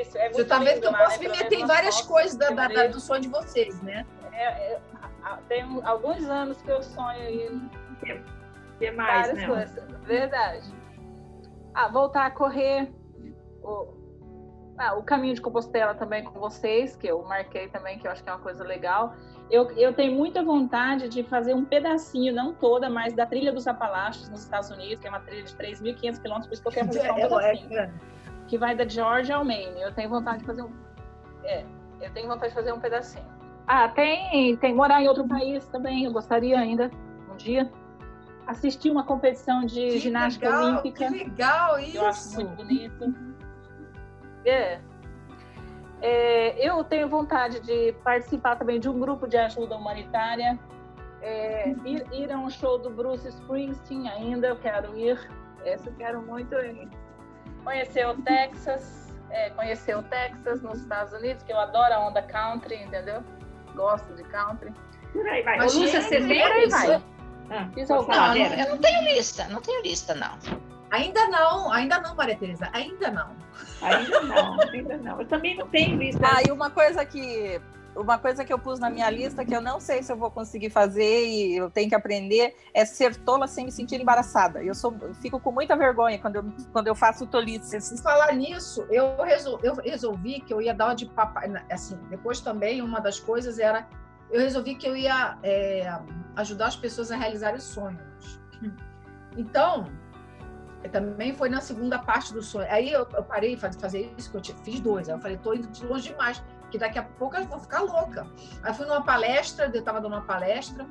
[0.01, 2.69] Isso, é Você tá vendo que eu posso me meter em várias coisas da, da,
[2.69, 4.07] da, do sonho de vocês, né?
[4.33, 4.81] É, é,
[5.49, 7.71] tem alguns anos que eu sonho em
[8.79, 9.47] que mais, várias né?
[9.47, 10.01] coisas.
[10.05, 10.75] Verdade.
[11.75, 12.91] Ah, voltar a correr.
[13.63, 14.00] O,
[14.81, 18.23] ah, o caminho de Compostela também com vocês, que eu marquei também, que eu acho
[18.25, 19.15] que é uma coisa legal.
[19.51, 23.67] Eu, eu tenho muita vontade de fazer um pedacinho, não toda, mas da trilha dos
[23.67, 26.73] Apalaches nos Estados Unidos, que é uma trilha de 3.500 quilômetros, por isso que eu
[26.73, 27.79] quero fazer só um é, pedacinho.
[27.79, 27.91] É,
[28.49, 29.81] que vai da Georgia ao Maine.
[29.83, 30.71] Eu tenho vontade de fazer um.
[31.45, 31.65] É,
[32.01, 33.27] eu tenho vontade de fazer um pedacinho.
[33.67, 36.91] Ah, tem, tem morar em outro país também, eu gostaria ainda,
[37.31, 37.71] um dia.
[38.47, 41.07] Assistir uma competição de que ginástica legal, olímpica.
[41.07, 41.97] Que legal isso!
[41.97, 43.30] Eu acho muito bonito.
[44.45, 44.81] É,
[46.03, 50.59] é, eu tenho vontade de participar também de um grupo de ajuda humanitária.
[51.23, 55.19] É, ir, ir, a um show do Bruce Springsteen ainda, eu quero ir.
[55.65, 56.89] Esse eu quero muito ir.
[57.63, 62.23] Conhecer o Texas, é, conhecer o Texas nos Estados Unidos, que eu adoro a onda
[62.23, 63.23] country, entendeu?
[63.75, 64.73] Gosto de country.
[65.13, 65.59] Por aí vai.
[65.59, 67.03] Mas, Lúcia, você tem aí vai.
[67.51, 70.39] Ah, não, eu não tenho lista, não tenho lista, não.
[70.91, 73.31] Ainda não, ainda não, Maria Tereza, ainda não.
[73.81, 75.21] Ainda não, ainda não.
[75.21, 76.21] Eu também não tenho lista.
[76.25, 77.61] Ah, e uma coisa que
[77.95, 80.31] uma coisa que eu pus na minha lista que eu não sei se eu vou
[80.31, 84.63] conseguir fazer e eu tenho que aprender é ser tola sem me sentir embaraçada.
[84.63, 87.81] Eu sou, eu fico com muita vergonha quando eu, quando eu faço tolice.
[87.81, 91.51] Se falar nisso, eu resolvi, eu resolvi que eu ia dar uma de papai.
[91.71, 93.87] Assim, depois também uma das coisas era
[94.31, 95.93] eu resolvi que eu ia é,
[96.37, 98.41] ajudar as pessoas a realizarem sonhos.
[99.37, 99.87] Então,
[100.89, 102.67] também foi na segunda parte do sonho.
[102.71, 105.09] Aí eu, eu parei de fazer isso, porque eu fiz dois.
[105.09, 107.81] Aí eu falei, tô indo de longe demais, que daqui a pouco eu vou ficar
[107.83, 108.27] louca.
[108.63, 110.87] Aí fui numa palestra, eu estava dando uma palestra.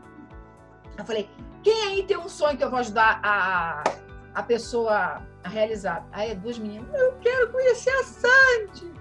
[0.98, 1.30] Eu falei,
[1.64, 3.84] quem aí tem um sonho que eu vou ajudar a,
[4.36, 6.06] a pessoa a realizar?
[6.12, 8.94] Aí duas meninas, eu quero conhecer a Sandy.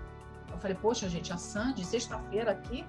[0.51, 2.87] Eu falei, poxa, gente, a Sandy, sexta-feira aqui.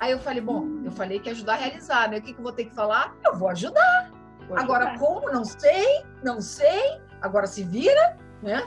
[0.00, 2.18] Aí eu falei, bom, eu falei que ajudar a realizar, né?
[2.18, 3.14] O que, que eu vou ter que falar?
[3.24, 4.10] Eu vou ajudar.
[4.48, 5.04] Vou Agora, ajudar.
[5.04, 5.30] como?
[5.30, 7.00] Não sei, não sei.
[7.20, 8.66] Agora se vira, né?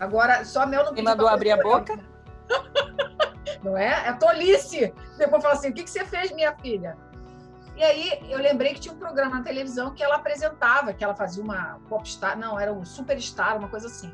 [0.00, 1.98] Agora, só Mel não E mandou abrir a boca?
[3.62, 4.08] não é?
[4.08, 4.92] É tolice.
[5.16, 6.96] Depois fala assim: o que, que você fez, minha filha?
[7.76, 11.14] E aí eu lembrei que tinha um programa na televisão que ela apresentava, que ela
[11.14, 14.12] fazia uma popstar, não, era um superstar, uma coisa assim.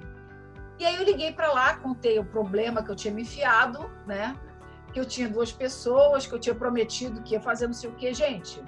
[0.78, 4.36] E aí eu liguei para lá, contei o problema que eu tinha me enfiado, né?
[4.92, 7.94] Que eu tinha duas pessoas, que eu tinha prometido que ia fazer não sei o
[7.94, 8.14] quê.
[8.14, 8.62] Gente,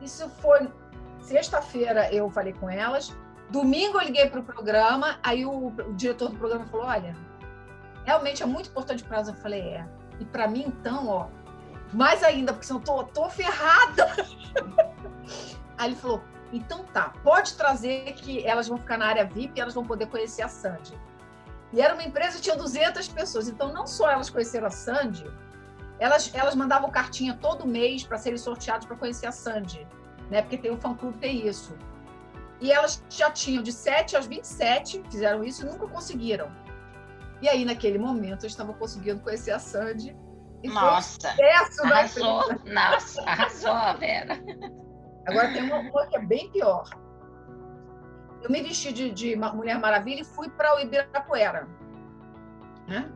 [0.00, 0.70] isso foi
[1.20, 3.16] sexta-feira eu falei com elas,
[3.52, 7.14] Domingo eu liguei para o programa, aí o, o, diretor do programa falou: olha,
[8.02, 9.28] realmente é muito importante para elas.
[9.28, 9.86] Eu falei: é.
[10.18, 11.26] E para mim, então, ó,
[11.92, 14.06] mais ainda, porque senão eu tô, tô ferrada.
[15.76, 19.60] aí ele falou: então tá, pode trazer que elas vão ficar na área VIP e
[19.60, 20.98] elas vão poder conhecer a Sandy.
[21.74, 25.30] E era uma empresa que tinha 200 pessoas, então não só elas conheceram a Sandy,
[25.98, 29.86] elas, elas mandavam cartinha todo mês para serem sorteados para conhecer a Sandy,
[30.30, 30.40] né?
[30.40, 31.76] Porque tem o fã-clube, tem isso.
[32.62, 36.48] E elas já tinham de 7 aos 27, fizeram isso e nunca conseguiram.
[37.42, 40.16] E aí, naquele momento, eu estava conseguindo conhecer a Sandy.
[40.62, 41.34] E Nossa!
[41.34, 42.42] Foi um arrasou!
[42.64, 44.40] Nossa, arrasou, Vera!
[45.26, 46.88] Agora tem uma, uma que é bem pior.
[48.40, 51.66] Eu me vesti de, de Mulher Maravilha e fui para o Ibirapuera.
[52.86, 53.10] Né?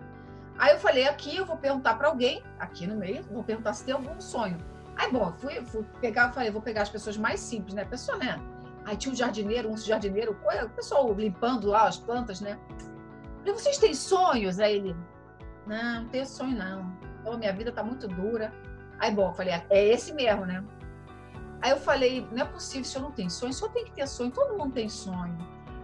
[0.58, 3.84] Aí eu falei, aqui eu vou perguntar para alguém, aqui no meio, vou perguntar se
[3.84, 4.58] tem algum sonho.
[4.96, 7.84] Aí, bom, fui, fui pegar, falei, vou pegar as pessoas mais simples, né?
[7.84, 8.40] Pessoa, né?
[8.86, 12.56] Aí tinha um jardineiro, um jardineiro, o pessoal limpando lá as plantas, né?
[13.40, 14.60] Falei, vocês têm sonhos?
[14.60, 14.96] Aí ele,
[15.66, 16.96] não, não tenho sonho, não.
[17.20, 18.54] Então, minha vida tá muito dura.
[19.00, 20.64] Aí, bom, eu falei, é esse mesmo, né?
[21.60, 24.06] Aí eu falei, não é possível, se eu não tenho sonho, só tem que ter
[24.06, 25.36] sonho, todo mundo tem sonho.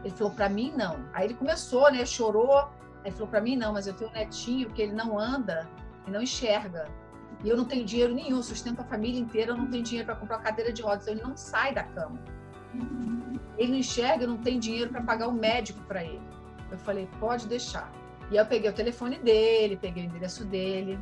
[0.04, 1.04] Ele falou, para mim não.
[1.12, 2.06] Aí ele começou, né?
[2.06, 2.68] Chorou.
[3.04, 5.68] Aí falou, para mim não, mas eu tenho um netinho que ele não anda
[6.06, 6.88] e não enxerga.
[7.42, 10.14] E eu não tenho dinheiro nenhum, sustento a família inteira, eu não tenho dinheiro para
[10.14, 12.22] comprar uma cadeira de rodas, então ele não sai da cama.
[13.58, 16.22] Ele não enxerga, não tenho dinheiro para pagar o médico para ele.
[16.70, 17.92] Eu falei, pode deixar.
[18.30, 20.98] E eu peguei o telefone dele, peguei o endereço dele.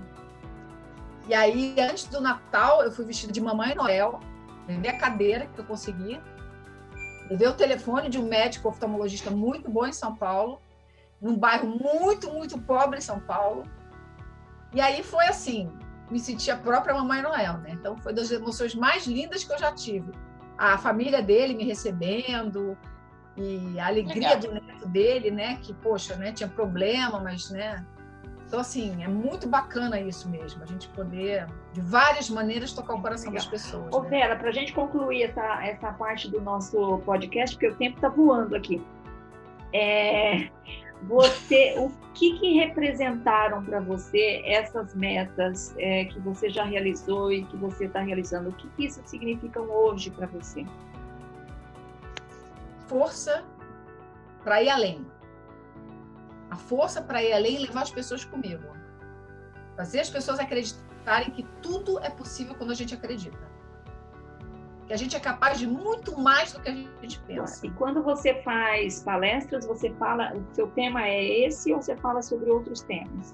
[1.29, 4.19] E aí, antes do Natal, eu fui vestida de Mamãe Noel,
[4.67, 6.21] levei a cadeira que eu consegui,
[7.31, 10.61] levei o telefone de um médico oftalmologista muito bom em São Paulo,
[11.21, 13.63] num bairro muito, muito pobre em São Paulo.
[14.75, 15.71] E aí foi assim,
[16.11, 17.71] me senti a própria Mamãe Noel, né?
[17.71, 20.11] Então foi das emoções mais lindas que eu já tive.
[20.61, 22.77] A família dele me recebendo
[23.35, 24.41] e a alegria Legal.
[24.41, 25.59] do neto dele, né?
[25.63, 26.33] Que poxa, né?
[26.33, 27.83] Tinha problema, mas né?
[28.47, 33.01] Então, assim, é muito bacana isso mesmo, a gente poder, de várias maneiras, tocar o
[33.01, 33.49] coração Legal.
[33.49, 33.95] das pessoas.
[33.95, 34.11] Ô, né?
[34.11, 38.09] Vera, para a gente concluir essa, essa parte do nosso podcast, porque o tempo está
[38.09, 38.85] voando aqui.
[39.73, 40.51] É,
[41.03, 47.45] você, o que, que representaram para você essas metas é, que você já realizou e
[47.45, 48.51] que você está realizando?
[48.51, 50.65] O que, que isso significam hoje para você?
[52.87, 53.45] Força
[54.45, 55.07] para ir além
[56.51, 58.65] a força para ir além e levar as pessoas comigo.
[59.77, 63.50] Fazer as pessoas acreditarem que tudo é possível quando a gente acredita.
[64.91, 67.65] Que a gente é capaz de muito mais do que a gente pensa.
[67.65, 72.21] E quando você faz palestras, você fala, o seu tema é esse ou você fala
[72.21, 73.33] sobre outros temas?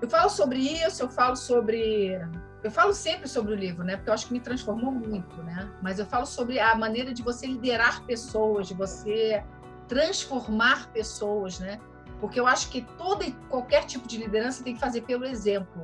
[0.00, 2.16] Eu falo sobre isso, eu falo sobre
[2.62, 3.96] eu falo sempre sobre o livro, né?
[3.96, 5.68] Porque eu acho que me transformou muito, né?
[5.82, 9.42] Mas eu falo sobre a maneira de você liderar pessoas, de você
[9.88, 11.80] transformar pessoas, né?
[12.20, 15.82] Porque eu acho que toda e qualquer tipo de liderança tem que fazer pelo exemplo.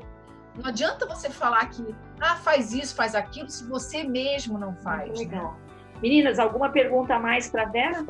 [0.56, 5.10] Não adianta você falar que ah, faz isso, faz aquilo, se você mesmo não faz.
[5.10, 5.18] Né?
[5.18, 5.52] Legal.
[5.52, 5.58] Né?
[6.02, 8.04] Meninas, alguma pergunta a mais para Vera?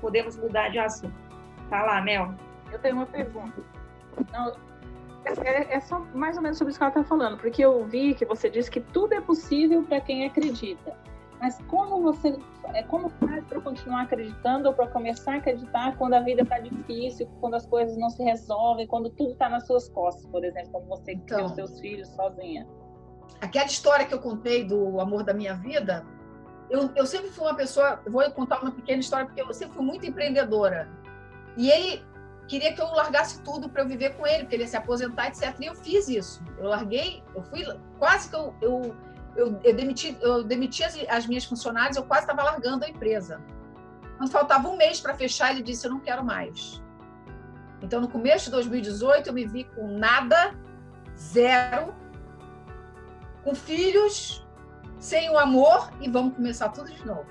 [0.00, 1.14] Podemos mudar de assunto.
[1.68, 2.34] Tá lá, Mel.
[2.72, 3.62] Eu tenho uma pergunta.
[4.32, 4.52] Não,
[5.24, 8.14] é, é, só mais ou menos sobre isso que ela está falando, porque eu vi
[8.14, 10.96] que você disse que tudo é possível para quem acredita.
[11.40, 12.38] Mas como você,
[12.74, 16.58] é, como faz para continuar acreditando ou para começar a acreditar quando a vida está
[16.58, 20.70] difícil, quando as coisas não se resolvem, quando tudo está nas suas costas, por exemplo,
[20.72, 22.68] como você então, criou seus filhos sozinha?
[23.40, 26.04] Aquela história que eu contei do amor da minha vida,
[26.68, 29.84] eu, eu sempre fui uma pessoa, vou contar uma pequena história porque eu sempre fui
[29.84, 30.88] muito empreendedora.
[31.56, 32.04] E ele
[32.46, 35.28] queria que eu largasse tudo para eu viver com ele, porque ele ia se aposentar,
[35.28, 35.54] etc.
[35.58, 36.44] E eu fiz isso.
[36.58, 37.64] Eu larguei, eu fui
[37.98, 38.94] quase que eu, eu
[39.36, 43.40] eu, eu demiti, eu demiti as, as minhas funcionárias, eu quase estava largando a empresa.
[44.16, 46.82] Quando faltava um mês para fechar, ele disse: Eu não quero mais.
[47.82, 50.54] Então, no começo de 2018, eu me vi com nada,
[51.16, 51.94] zero,
[53.42, 54.46] com filhos,
[54.98, 57.26] sem o amor e vamos começar tudo de novo.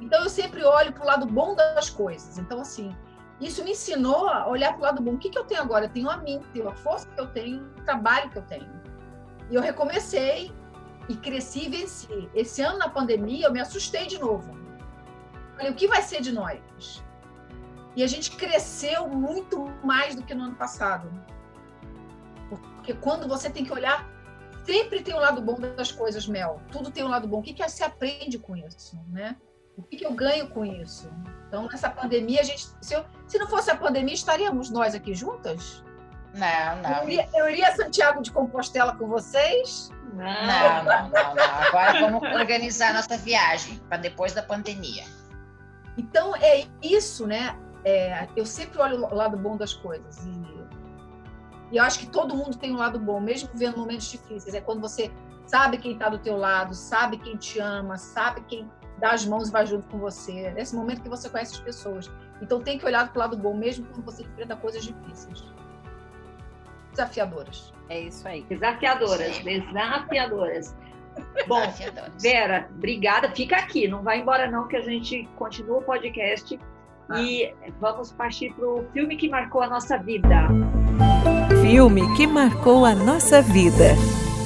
[0.00, 2.36] Então, eu sempre olho para o lado bom das coisas.
[2.36, 2.94] Então, assim,
[3.40, 5.14] isso me ensinou a olhar para o lado bom.
[5.14, 5.86] O que, que eu tenho agora?
[5.86, 8.83] Eu tenho a mim, tenho a força que eu tenho, o trabalho que eu tenho.
[9.50, 10.52] E eu recomecei
[11.08, 12.30] e cresci e venci.
[12.34, 14.56] Esse ano, na pandemia, eu me assustei de novo.
[15.56, 17.04] Falei, o que vai ser de nós?
[17.96, 21.10] E a gente cresceu muito mais do que no ano passado.
[22.48, 24.08] Porque quando você tem que olhar,
[24.64, 26.60] sempre tem o um lado bom das coisas, Mel.
[26.72, 27.38] Tudo tem um lado bom.
[27.38, 29.36] O que, que você aprende com isso, né?
[29.76, 31.10] O que, que eu ganho com isso?
[31.48, 35.14] Então, nessa pandemia, a gente, se, eu, se não fosse a pandemia, estaríamos nós aqui
[35.14, 35.83] juntas?
[36.34, 37.02] Não, não.
[37.02, 39.90] Eu iria, eu iria a Santiago de Compostela com vocês?
[40.12, 41.34] Não, não, não, não.
[41.34, 41.44] não.
[41.44, 45.04] Agora vamos organizar nossa viagem para depois da pandemia.
[45.96, 47.56] Então é isso, né?
[47.84, 50.30] É, eu sempre olho o lado bom das coisas e,
[51.70, 54.54] e, eu acho que todo mundo tem um lado bom, mesmo vivendo momentos difíceis.
[54.54, 55.10] É quando você
[55.46, 59.48] sabe quem está do teu lado, sabe quem te ama, sabe quem dá as mãos
[59.48, 60.32] e vai junto com você.
[60.40, 62.10] É nesse momento que você conhece as pessoas.
[62.40, 65.44] Então tem que olhar para o lado bom, mesmo quando você enfrenta coisas difíceis.
[66.94, 67.72] Desafiadoras.
[67.88, 68.42] É isso aí.
[68.48, 69.44] Desafiadoras, Sim.
[69.44, 70.74] desafiadoras.
[71.46, 72.22] Bom, Desafiadores.
[72.22, 73.30] Vera, obrigada.
[73.30, 76.58] Fica aqui, não vai embora não, que a gente continua o podcast
[77.16, 80.48] e vamos partir para o filme que marcou a nossa vida.
[81.60, 83.92] Filme que marcou a nossa vida.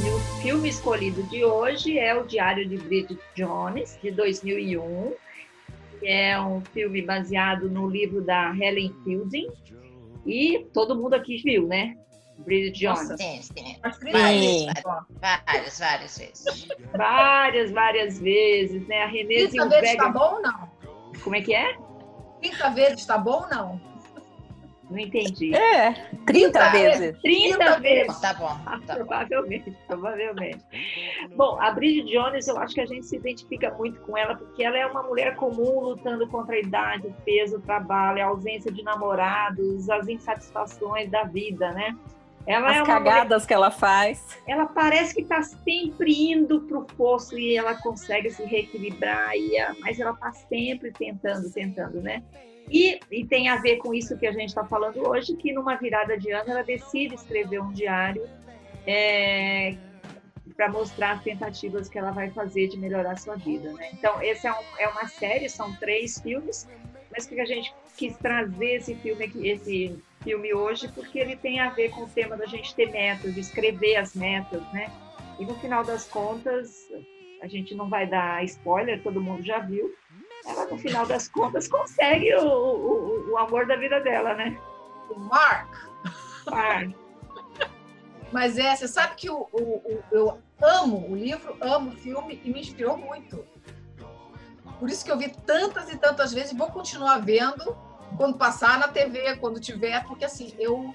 [0.05, 5.13] E o filme escolhido de hoje é O Diário de Bridget Jones, de 2001.
[6.01, 9.49] que É um filme baseado no livro da Helen Fielding.
[10.27, 11.97] E todo mundo aqui viu, né?
[12.38, 13.09] Bridget Jones.
[13.20, 13.77] Sim, sim.
[14.85, 16.68] Ó, Várias, várias vezes.
[16.96, 19.03] Várias, várias vezes, né?
[19.03, 20.12] A Renée 30 vezes tá Zellweger.
[20.12, 20.70] bom ou não?
[21.22, 21.77] Como é que é?
[22.40, 23.88] 30 vezes tá bom ou não?
[24.90, 25.55] Não entendi.
[25.55, 25.92] É,
[26.24, 27.20] 30 vezes.
[27.20, 28.20] 30 30 vezes.
[28.20, 29.05] Tá bom, Ah, tá bom.
[29.05, 30.64] Provavelmente, provavelmente.
[31.37, 34.64] Bom, a Bridget Jones, eu acho que a gente se identifica muito com ela, porque
[34.64, 38.72] ela é uma mulher comum lutando contra a idade, o peso, o trabalho, a ausência
[38.72, 41.94] de namorados, as insatisfações da vida, né?
[42.49, 44.39] Ela é As mulher, cagadas que ela faz.
[44.47, 49.59] ela parece que está sempre indo para o poço e ela consegue se reequilibrar, e
[49.59, 52.23] a- mas ela está sempre tentando, tentando, né?
[52.71, 55.77] E, e tem a ver com isso que a gente está falando hoje, que numa
[55.77, 58.27] virada de ano ela decide escrever um diário
[60.57, 63.91] para mostrar as tentativas que ela vai fazer de melhorar a sua vida, né?
[63.93, 66.67] Então, esse é, um- é uma série, são três filmes,
[67.19, 71.71] mas que a gente quis trazer esse filme esse filme hoje, porque ele tem a
[71.71, 74.89] ver com o tema da gente ter metas, de escrever as metas, né?
[75.39, 76.89] E no final das contas,
[77.43, 79.93] a gente não vai dar spoiler, todo mundo já viu.
[80.47, 84.57] Ela, no final das contas, consegue o, o, o amor da vida dela, né?
[85.11, 85.69] O Mark.
[86.53, 86.83] Ah,
[88.33, 92.41] Mas é, você sabe que o, o- o- eu amo o livro, amo o filme
[92.45, 93.45] e me inspirou muito.
[94.79, 97.77] Por isso que eu vi tantas e tantas vezes e vou continuar vendo
[98.17, 100.95] quando passar na TV, quando tiver, porque assim, eu.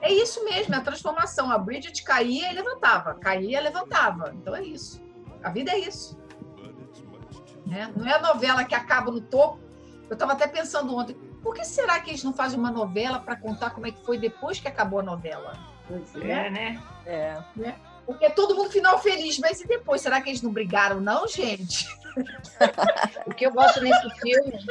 [0.00, 1.50] É isso mesmo, é a transformação.
[1.50, 4.32] A Bridget caía e levantava, caía e levantava.
[4.34, 5.02] Então é isso.
[5.42, 6.16] A vida é isso.
[7.66, 7.92] Né?
[7.96, 9.58] Não é a novela que acaba no topo.
[10.08, 13.36] Eu estava até pensando ontem, por que será que eles não fazem uma novela para
[13.36, 15.52] contar como é que foi depois que acabou a novela?
[15.88, 16.82] pois é, né?
[17.06, 17.42] É.
[18.08, 20.00] Porque é todo mundo final feliz, mas e depois?
[20.00, 21.86] Será que eles não brigaram, não, gente?
[23.26, 24.66] O que eu gosto nesse filme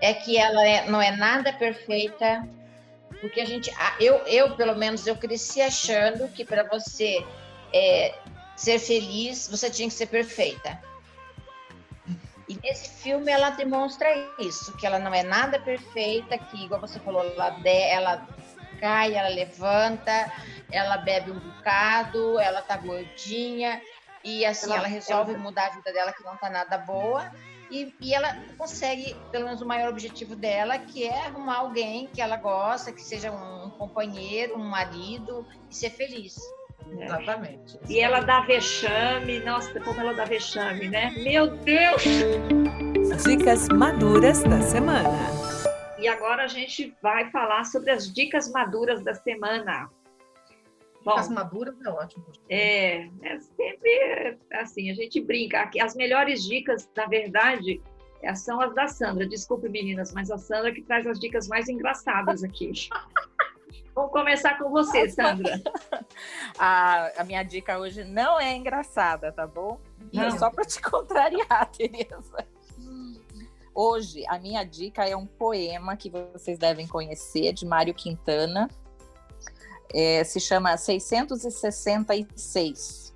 [0.00, 2.48] é que ela é- não é nada perfeita,
[3.20, 7.24] porque a gente, eu, eu pelo menos, eu cresci achando que para você
[7.72, 8.14] é,
[8.56, 10.80] ser feliz, você tinha que ser perfeita.
[12.48, 14.08] E nesse filme ela demonstra
[14.40, 18.28] isso, que ela não é nada perfeita, que igual você falou, ela, ela
[18.84, 20.30] cai, ela levanta,
[20.70, 23.80] ela bebe um bocado, ela tá gordinha,
[24.22, 27.32] e assim, Ela- ela, resolve mudar a vida dela que não tá nada boa,
[27.70, 32.20] e, e ela consegue, pelo menos o maior objetivo dela, que é arrumar alguém que
[32.20, 36.36] ela gosta, que seja um, um companheiro, um marido, e ser feliz.
[36.98, 37.04] É.
[37.06, 37.78] Exatamente.
[37.88, 41.10] E ela dá vexame, nossa, como ela dá vexame, né?
[41.16, 42.02] Meu Deus!
[43.24, 45.73] Dicas maduras da semana.
[46.04, 49.90] E agora a gente vai falar sobre as dicas maduras da semana.
[51.02, 52.26] Bom, As maduras é ótimo.
[52.50, 55.70] é, é sempre assim, a gente brinca.
[55.82, 57.80] As melhores dicas, na verdade,
[58.20, 59.26] é, são as da Sandra.
[59.26, 62.70] Desculpe, meninas, mas a Sandra que traz as dicas mais engraçadas aqui.
[63.94, 65.58] Vamos começar com você, Sandra.
[66.58, 69.80] A, a minha dica hoje não é engraçada, tá bom?
[70.12, 70.38] E é Não.
[70.38, 72.46] só para te contrariar, Tereza.
[73.74, 78.70] Hoje, a minha dica é um poema que vocês devem conhecer, de Mário Quintana.
[79.92, 83.12] É, se chama 666,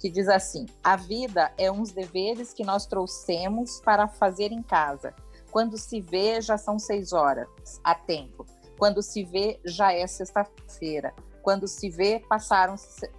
[0.00, 5.14] que diz assim: A vida é uns deveres que nós trouxemos para fazer em casa.
[5.52, 7.46] Quando se vê, já são seis horas,
[7.84, 8.44] a tempo.
[8.76, 11.14] Quando se vê, já é sexta-feira.
[11.42, 12.74] Quando se vê, passaram,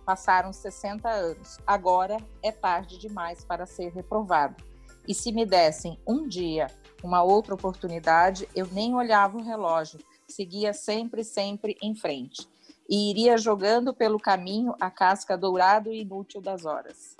[0.05, 1.59] passaram 60 anos.
[1.65, 4.72] Agora é tarde demais para ser reprovado.
[5.07, 6.67] E se me dessem um dia,
[7.03, 12.47] uma outra oportunidade, eu nem olhava o relógio, seguia sempre, sempre em frente.
[12.89, 17.15] E iria jogando pelo caminho a casca dourado e inútil das horas.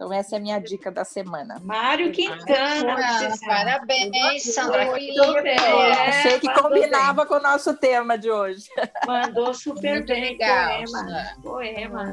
[0.00, 1.60] Então, essa é a minha dica da semana.
[1.62, 2.96] Mário Quintana.
[2.98, 4.90] Ah, parabéns, Sandra.
[4.92, 5.46] Bem.
[5.46, 8.64] É, Achei que mandou combinava com o nosso tema de hoje.
[8.74, 8.88] bem.
[9.06, 10.22] Mandou super Muito bem.
[10.22, 11.36] legal, Poema.
[11.42, 12.04] Poema.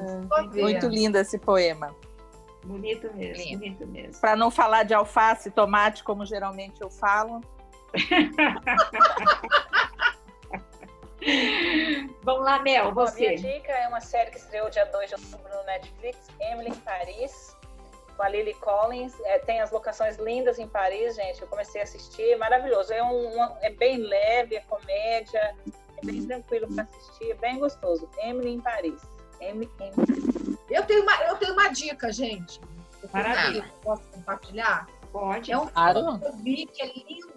[0.54, 1.96] Muito lindo esse poema.
[2.68, 3.60] Bonito mesmo, Lindo.
[3.60, 4.22] bonito mesmo.
[4.22, 7.42] Para não falar de alface e tomate, como geralmente eu falo,
[12.24, 13.36] Vamos lá, Mel, Bom, a minha você.
[13.36, 17.56] dica é uma série que estreou dia 2 de outubro no Netflix, Emily em Paris,
[18.16, 19.14] com a Lily Collins.
[19.26, 21.42] É, tem as locações lindas em Paris, gente.
[21.42, 22.94] Eu comecei a assistir, maravilhoso.
[22.94, 25.56] É, um, uma- é bem leve, é comédia,
[25.98, 28.10] é bem tranquilo para assistir, bem gostoso.
[28.20, 29.02] Emily em Paris.
[29.42, 32.60] Emily em Eu tenho uma, eu tenho uma dica, gente.
[33.02, 33.62] Eu tenho uma Maravilha.
[33.62, 34.88] dica, Posso compartilhar?
[35.12, 35.52] Pode.
[35.52, 36.00] É um Claro.
[36.02, 37.34] filme que eu vi que é lindo,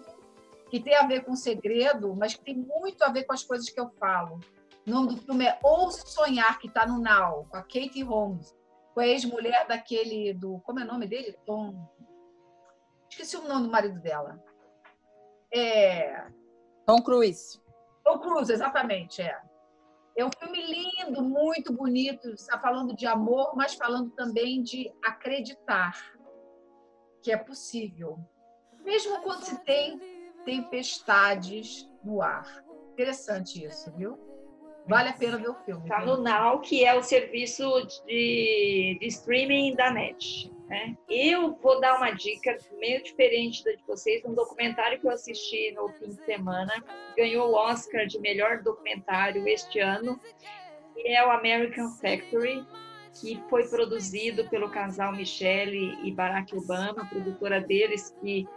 [0.69, 3.69] que tem a ver com segredo, mas que tem muito a ver com as coisas
[3.69, 4.39] que eu falo.
[4.87, 8.55] O nome do filme é Ouse Sonhar, que está no Now, com a Katie Holmes,
[8.93, 10.59] com a ex-mulher daquele do.
[10.59, 11.37] Como é o nome dele?
[11.45, 11.87] Tom.
[13.09, 14.41] Esqueci o nome do marido dela.
[15.53, 16.25] É.
[16.85, 17.61] Tom Cruise.
[18.03, 19.39] Tom Cruise, exatamente, é.
[20.15, 25.95] É um filme lindo, muito bonito, está falando de amor, mas falando também de acreditar
[27.23, 28.17] que é possível,
[28.79, 29.99] mesmo quando se tem
[30.43, 32.63] tempestades no ar.
[32.93, 34.30] Interessante isso, viu?
[34.87, 35.83] Vale a pena ver o filme.
[35.83, 37.63] Está no Now, que é o serviço
[38.05, 40.51] de, de streaming da NET.
[40.67, 40.97] Né?
[41.09, 45.71] Eu vou dar uma dica meio diferente da de vocês, um documentário que eu assisti
[45.73, 46.73] no fim de semana,
[47.15, 50.19] ganhou o Oscar de melhor documentário este ano,
[50.93, 52.65] que é o American Factory,
[53.19, 58.47] que foi produzido pelo casal Michelle e Barack Obama, produtora deles que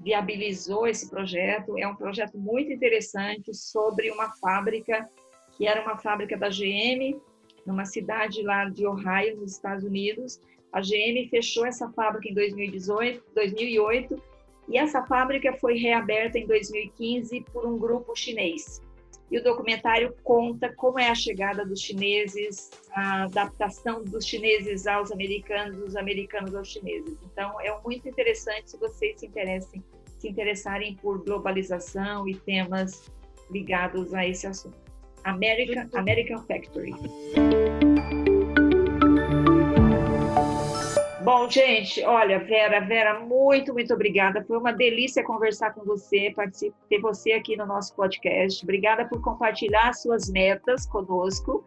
[0.00, 1.78] viabilizou esse projeto.
[1.78, 5.08] É um projeto muito interessante sobre uma fábrica
[5.56, 7.20] que era uma fábrica da GM,
[7.66, 10.40] numa cidade lá de Ohio, nos Estados Unidos.
[10.72, 14.22] A GM fechou essa fábrica em 2018, 2008
[14.68, 18.80] e essa fábrica foi reaberta em 2015 por um grupo chinês.
[19.30, 25.12] E o documentário conta como é a chegada dos chineses, a adaptação dos chineses aos
[25.12, 27.16] americanos, dos americanos aos chineses.
[27.32, 29.84] Então, é muito interessante se vocês se interessem,
[30.18, 33.10] se interessarem por globalização e temas
[33.50, 34.78] ligados a esse assunto.
[35.24, 36.92] American, American Factory.
[41.22, 44.42] Bom, gente, olha, Vera, Vera, muito, muito obrigada.
[44.44, 46.34] Foi uma delícia conversar com você,
[46.88, 48.64] ter você aqui no nosso podcast.
[48.64, 51.64] Obrigada por compartilhar suas metas conosco.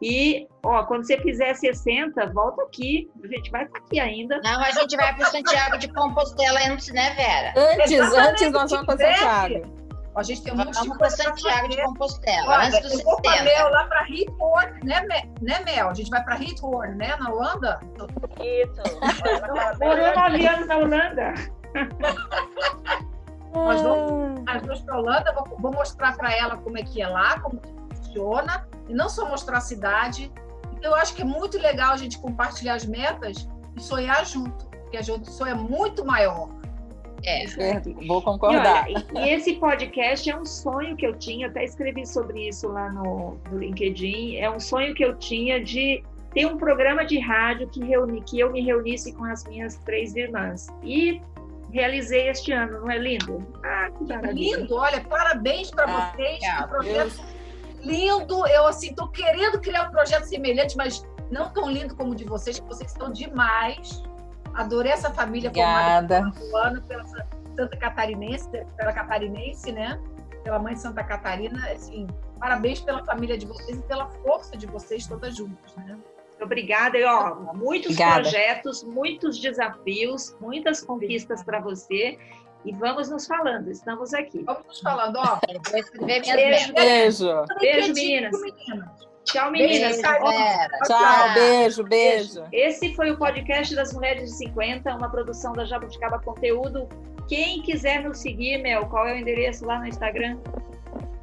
[0.00, 3.10] E, ó, quando você fizer 60, volta aqui.
[3.22, 4.40] A gente vai estar aqui ainda.
[4.42, 7.72] Não, a gente vai para Santiago de Compostela antes, né, Vera?
[7.72, 8.98] Antes, Exatamente, antes nós vamos para.
[8.98, 9.87] Santiago.
[10.18, 11.82] A gente tem um monte de Vamos para coisa Santiago de.
[11.82, 13.44] Compostela, Olha, antes dos eu vou com a 60.
[13.44, 15.06] Mel lá para Heathorn, né,
[15.40, 15.88] né, Mel?
[15.88, 17.80] A gente vai para Heathorn, né, na Holanda?
[18.40, 18.82] Isso.
[20.16, 21.34] Nove anos na Holanda.
[23.54, 27.00] Nós vamos as duas para a Holanda, vou, vou mostrar para ela como é que
[27.02, 30.32] é lá, como que funciona, e não só mostrar a cidade.
[30.72, 34.66] Então, eu acho que é muito legal a gente compartilhar as metas e sonhar junto,
[34.66, 36.48] porque a gente sonha muito maior.
[37.24, 37.44] É.
[38.06, 38.84] Vou E, concordar.
[38.88, 42.68] olha, e- e esse podcast é um sonho que eu tinha, até escrevi sobre isso
[42.68, 44.36] lá no, no LinkedIn.
[44.36, 46.02] É um sonho que eu tinha de
[46.32, 50.14] ter um programa de rádio que, reuni, que eu me reunisse com as minhas três
[50.14, 50.68] irmãs.
[50.82, 51.20] E
[51.72, 53.44] realizei este ano, não é lindo?
[53.64, 54.56] Ah, que maravilha.
[54.58, 56.38] Lindo, olha, parabéns para Ah, vocês.
[56.42, 57.20] é, que projeto
[57.82, 58.46] lindo.
[58.46, 62.24] Eu assim tô querendo criar um projeto semelhante, mas não tão lindo como o de
[62.24, 64.02] vocês, que vocês são demais.
[64.58, 66.68] Adorei essa família formada Obrigada.
[66.68, 70.00] ano pela Santa Catarinense, pela Catarinense, né?
[70.42, 72.08] Pela mãe de Santa Catarina, assim,
[72.40, 75.96] parabéns pela família de vocês e pela força de vocês todas juntas, né?
[76.40, 76.98] Obrigada.
[76.98, 78.22] E, ó, muitos Obrigada.
[78.22, 82.18] projetos, muitos desafios, muitas conquistas para você.
[82.64, 84.42] E vamos nos falando, estamos aqui.
[84.42, 85.38] Vamos nos falando, ó.
[86.04, 86.04] Beijo.
[86.04, 86.72] Beijo.
[86.74, 88.40] Beijo, Direitinho, meninas.
[88.40, 89.08] meninas.
[89.32, 90.00] Tchau, meninas.
[90.00, 90.78] Beijo, Vera.
[90.86, 92.44] Tchau, beijo, beijo.
[92.50, 96.88] Esse foi o podcast das Mulheres de 50, uma produção da Jabuticaba Conteúdo.
[97.28, 100.38] Quem quiser nos seguir, Mel, qual é o endereço lá no Instagram?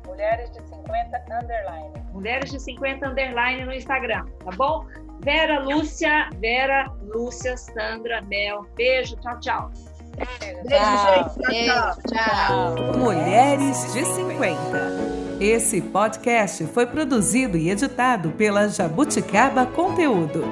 [0.06, 1.93] Mulheres de 50 underline.
[2.14, 4.86] Mulheres de 50 underline no Instagram, tá bom?
[5.22, 8.68] Vera Lúcia, Vera Lúcia, Sandra, Mel.
[8.76, 9.72] Beijo, tchau, tchau.
[10.16, 11.13] Beijo, Tchau.
[11.13, 11.30] gente.
[11.30, 11.74] Tchau, Beijo,
[12.07, 12.76] tchau.
[12.76, 12.97] tchau.
[12.97, 15.16] Mulheres de 50.
[15.39, 20.43] Esse podcast foi produzido e editado pela Jabuticaba Conteúdo,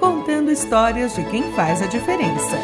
[0.00, 2.56] contando histórias de quem faz a diferença.